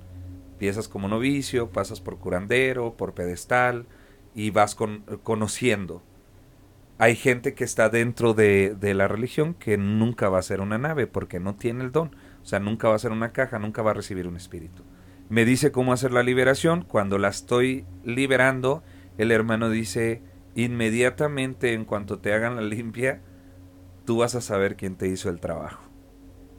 Empiezas 0.53 0.89
como 0.89 1.07
novicio, 1.07 1.69
pasas 1.69 2.01
por 2.01 2.19
curandero, 2.19 2.97
por 2.97 3.13
pedestal 3.13 3.85
y 4.35 4.49
vas 4.49 4.75
conociendo. 5.23 6.03
Hay 7.03 7.17
gente 7.17 7.55
que 7.55 7.65
está 7.65 7.89
dentro 7.89 8.33
de, 8.33 8.77
de 8.79 8.95
la 8.95 9.09
religión 9.09 9.55
que 9.55 9.77
nunca 9.77 10.29
va 10.29 10.39
a 10.39 10.43
ser 10.43 10.61
una 10.61 10.79
nave 10.79 11.09
porque 11.09 11.41
no 11.41 11.57
tiene 11.57 11.83
el 11.83 11.91
don. 11.91 12.15
O 12.41 12.45
sea, 12.45 12.61
nunca 12.61 12.89
va 12.89 12.95
a 12.95 13.01
ser 13.01 13.11
una 13.11 13.33
caja, 13.33 13.59
nunca 13.59 13.83
va 13.83 13.91
a 13.91 13.95
recibir 13.95 14.29
un 14.29 14.37
espíritu. 14.37 14.85
Me 15.29 15.45
dice 15.45 15.73
cómo 15.73 15.93
hacer 15.93 16.13
la 16.13 16.23
liberación. 16.23 16.83
Cuando 16.83 17.19
la 17.19 17.27
estoy 17.27 17.87
liberando, 18.05 18.85
el 19.19 19.33
hermano 19.33 19.69
dice, 19.69 20.23
inmediatamente 20.55 21.73
en 21.73 21.87
cuanto 21.87 22.21
te 22.21 22.35
hagan 22.35 22.55
la 22.55 22.63
limpia, 22.63 23.21
tú 24.05 24.19
vas 24.19 24.37
a 24.37 24.41
saber 24.41 24.77
quién 24.77 24.95
te 24.95 25.09
hizo 25.09 25.29
el 25.29 25.41
trabajo. 25.41 25.83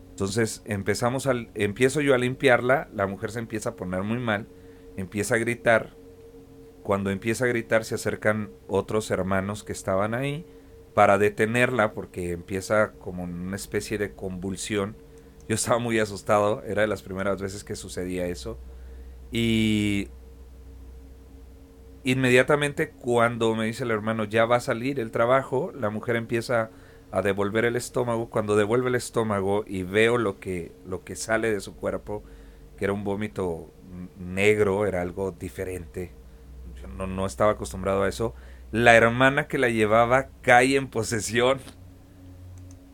Entonces 0.09 0.61
empezamos 0.65 1.25
empiezo 1.53 2.01
yo 2.01 2.13
a 2.13 2.17
limpiarla, 2.17 2.89
la 2.93 3.07
mujer 3.07 3.31
se 3.31 3.39
empieza 3.39 3.69
a 3.69 3.75
poner 3.77 4.03
muy 4.03 4.19
mal, 4.19 4.49
empieza 4.97 5.35
a 5.35 5.37
gritar. 5.37 5.95
Cuando 6.83 7.09
empieza 7.09 7.45
a 7.45 7.47
gritar 7.47 7.85
se 7.85 7.95
acercan 7.95 8.51
otros 8.67 9.09
hermanos 9.11 9.63
que 9.63 9.71
estaban 9.71 10.13
ahí 10.13 10.45
para 10.93 11.17
detenerla 11.17 11.93
porque 11.93 12.31
empieza 12.31 12.91
como 12.93 13.23
una 13.23 13.55
especie 13.55 13.97
de 13.97 14.13
convulsión. 14.13 14.95
Yo 15.47 15.55
estaba 15.55 15.79
muy 15.79 15.99
asustado, 15.99 16.63
era 16.63 16.81
de 16.81 16.87
las 16.87 17.01
primeras 17.01 17.41
veces 17.41 17.63
que 17.63 17.75
sucedía 17.75 18.27
eso. 18.27 18.57
Y 19.31 20.09
Inmediatamente 22.05 22.89
cuando 22.89 23.55
me 23.55 23.65
dice 23.65 23.85
el 23.85 23.91
hermano 23.91 24.25
ya 24.25 24.45
va 24.45 24.57
a 24.57 24.59
salir 24.59 24.99
el 24.99 25.09
trabajo, 25.09 25.71
la 25.73 25.89
mujer 25.89 26.17
empieza 26.17 26.69
a 27.11 27.21
devolver 27.21 27.63
el 27.63 27.77
estómago. 27.77 28.29
Cuando 28.29 28.57
devuelve 28.57 28.89
el 28.89 28.95
estómago 28.95 29.63
y 29.65 29.83
veo 29.83 30.17
lo 30.17 30.39
que, 30.39 30.73
lo 30.85 31.05
que 31.05 31.15
sale 31.15 31.49
de 31.49 31.61
su 31.61 31.75
cuerpo, 31.75 32.21
que 32.77 32.85
era 32.85 32.93
un 32.93 33.05
vómito 33.05 33.71
negro, 34.19 34.85
era 34.85 35.01
algo 35.01 35.31
diferente. 35.31 36.11
No, 36.87 37.07
no 37.07 37.25
estaba 37.25 37.51
acostumbrado 37.51 38.03
a 38.03 38.09
eso. 38.09 38.33
La 38.71 38.95
hermana 38.95 39.47
que 39.47 39.57
la 39.57 39.69
llevaba 39.69 40.29
cae 40.41 40.75
en 40.75 40.87
posesión 40.87 41.59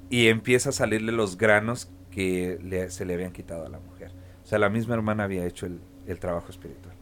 y 0.10 0.28
empieza 0.28 0.70
a 0.70 0.74
salirle 0.74 1.12
los 1.12 1.38
granos 1.38 1.90
que 2.12 2.88
se 2.90 3.06
le 3.06 3.14
habían 3.14 3.32
quitado 3.32 3.66
a 3.66 3.70
la 3.70 3.80
mujer. 3.80 4.12
O 4.44 4.48
sea, 4.48 4.60
la 4.60 4.70
misma 4.70 4.96
hermana 4.96 5.26
había 5.26 5.46
hecho 5.46 5.68
el 5.68 6.20
trabajo 6.20 6.50
espiritual. 6.50 7.00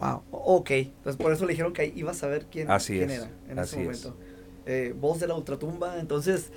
Wow, 0.00 0.22
ok. 0.30 0.70
Entonces 0.70 1.16
por 1.16 1.32
eso 1.32 1.44
le 1.44 1.52
dijeron 1.52 1.72
que 1.74 1.92
iba 1.94 2.10
a 2.10 2.14
saber 2.14 2.46
quién, 2.50 2.66
quién 2.86 3.10
era 3.10 3.30
en 3.48 3.58
ese 3.58 3.76
momento. 3.76 4.16
Eh, 4.64 4.94
voz 4.98 5.20
de 5.20 5.26
la 5.26 5.34
ultratumba. 5.34 6.00
Entonces, 6.00 6.50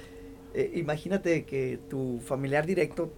eh, 0.53 0.71
imagínate 0.75 1.43
que 1.43 1.77
tu 1.89 2.21
familiar 2.25 2.65
directo 2.65 3.11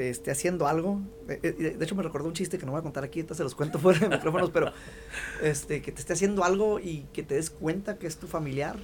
te 0.00 0.08
esté 0.08 0.30
haciendo 0.30 0.66
algo. 0.66 0.98
de 1.26 1.76
hecho, 1.78 1.94
me 1.94 2.02
recordó 2.02 2.26
un 2.26 2.32
chiste 2.32 2.56
que 2.56 2.64
no 2.64 2.72
voy 2.72 2.78
a 2.78 2.82
contar 2.82 3.04
aquí, 3.04 3.20
entonces 3.20 3.44
los 3.44 3.54
cuento 3.54 3.78
fuera 3.78 3.98
de 3.98 4.08
micrófonos, 4.08 4.48
pero 4.48 4.72
este, 5.42 5.82
que 5.82 5.92
te 5.92 6.00
esté 6.00 6.14
haciendo 6.14 6.42
algo 6.42 6.80
y 6.80 7.04
que 7.12 7.22
te 7.22 7.34
des 7.34 7.50
cuenta 7.50 7.98
que 7.98 8.06
es 8.06 8.16
tu 8.16 8.26
familiar. 8.26 8.78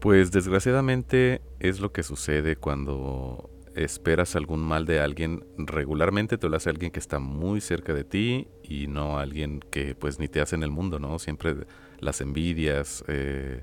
Pues 0.00 0.32
desgraciadamente 0.32 1.40
es 1.60 1.78
lo 1.78 1.92
que 1.92 2.02
sucede 2.02 2.56
cuando 2.56 3.48
esperas 3.76 4.34
algún 4.34 4.58
mal 4.58 4.86
de 4.86 4.98
alguien, 4.98 5.44
regularmente 5.56 6.36
te 6.36 6.48
lo 6.48 6.56
hace 6.56 6.70
alguien 6.70 6.90
que 6.90 6.98
está 6.98 7.20
muy 7.20 7.60
cerca 7.60 7.94
de 7.94 8.02
ti 8.02 8.48
y 8.64 8.88
no 8.88 9.20
alguien 9.20 9.60
que 9.70 9.94
pues 9.94 10.18
ni 10.18 10.26
te 10.26 10.40
hace 10.40 10.56
en 10.56 10.64
el 10.64 10.72
mundo, 10.72 10.98
¿no? 10.98 11.20
Siempre 11.20 11.54
las 12.00 12.20
envidias, 12.20 13.04
eh, 13.06 13.62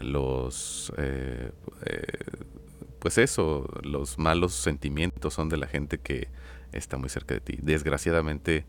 los... 0.00 0.92
Eh, 0.98 1.52
eh, 1.86 2.02
pues 3.04 3.18
eso, 3.18 3.68
los 3.82 4.18
malos 4.18 4.54
sentimientos 4.54 5.34
son 5.34 5.50
de 5.50 5.58
la 5.58 5.66
gente 5.66 5.98
que 5.98 6.28
está 6.72 6.96
muy 6.96 7.10
cerca 7.10 7.34
de 7.34 7.40
ti. 7.40 7.58
Desgraciadamente, 7.60 8.64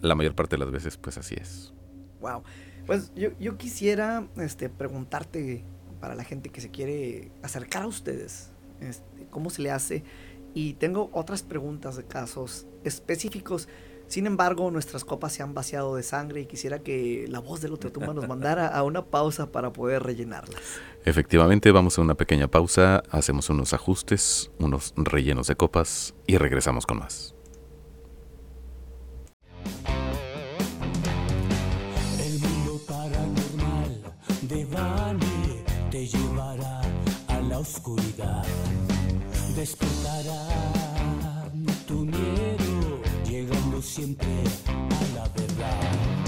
la 0.00 0.14
mayor 0.14 0.34
parte 0.34 0.56
de 0.56 0.60
las 0.64 0.72
veces 0.72 0.96
pues 0.96 1.18
así 1.18 1.34
es. 1.38 1.74
Wow. 2.22 2.44
Pues 2.86 3.12
yo, 3.14 3.38
yo 3.38 3.58
quisiera 3.58 4.26
este, 4.38 4.70
preguntarte 4.70 5.66
para 6.00 6.14
la 6.14 6.24
gente 6.24 6.48
que 6.48 6.62
se 6.62 6.70
quiere 6.70 7.30
acercar 7.42 7.82
a 7.82 7.88
ustedes, 7.88 8.52
este, 8.80 9.26
cómo 9.28 9.50
se 9.50 9.60
le 9.60 9.70
hace. 9.70 10.02
Y 10.54 10.72
tengo 10.72 11.10
otras 11.12 11.42
preguntas 11.42 11.98
de 11.98 12.04
casos 12.06 12.66
específicos. 12.84 13.68
Sin 14.08 14.26
embargo, 14.26 14.70
nuestras 14.70 15.04
copas 15.04 15.32
se 15.32 15.42
han 15.42 15.54
vaciado 15.54 15.96
de 15.96 16.02
sangre 16.02 16.42
y 16.42 16.46
quisiera 16.46 16.78
que 16.78 17.26
la 17.28 17.40
voz 17.40 17.60
del 17.60 17.72
otro 17.72 17.90
tumba 17.90 18.14
nos 18.14 18.28
mandara 18.28 18.68
a 18.68 18.82
una 18.82 19.06
pausa 19.06 19.50
para 19.50 19.72
poder 19.72 20.02
rellenarlas. 20.02 20.60
Efectivamente, 21.04 21.70
vamos 21.72 21.98
a 21.98 22.02
una 22.02 22.14
pequeña 22.14 22.48
pausa, 22.48 23.02
hacemos 23.10 23.50
unos 23.50 23.72
ajustes, 23.72 24.50
unos 24.58 24.94
rellenos 24.96 25.46
de 25.46 25.56
copas 25.56 26.14
y 26.26 26.38
regresamos 26.38 26.86
con 26.86 26.98
más. 26.98 27.34
El 32.18 32.40
mundo 32.40 32.80
paranormal 32.86 34.02
de 34.42 35.64
te 35.90 36.06
llevará 36.06 36.80
a 37.28 37.40
la 37.40 37.58
oscuridad 37.58 38.44
despertará 39.56 40.55
siempre 43.96 44.28
a 44.66 45.14
la 45.14 45.28
verdad. 45.28 46.25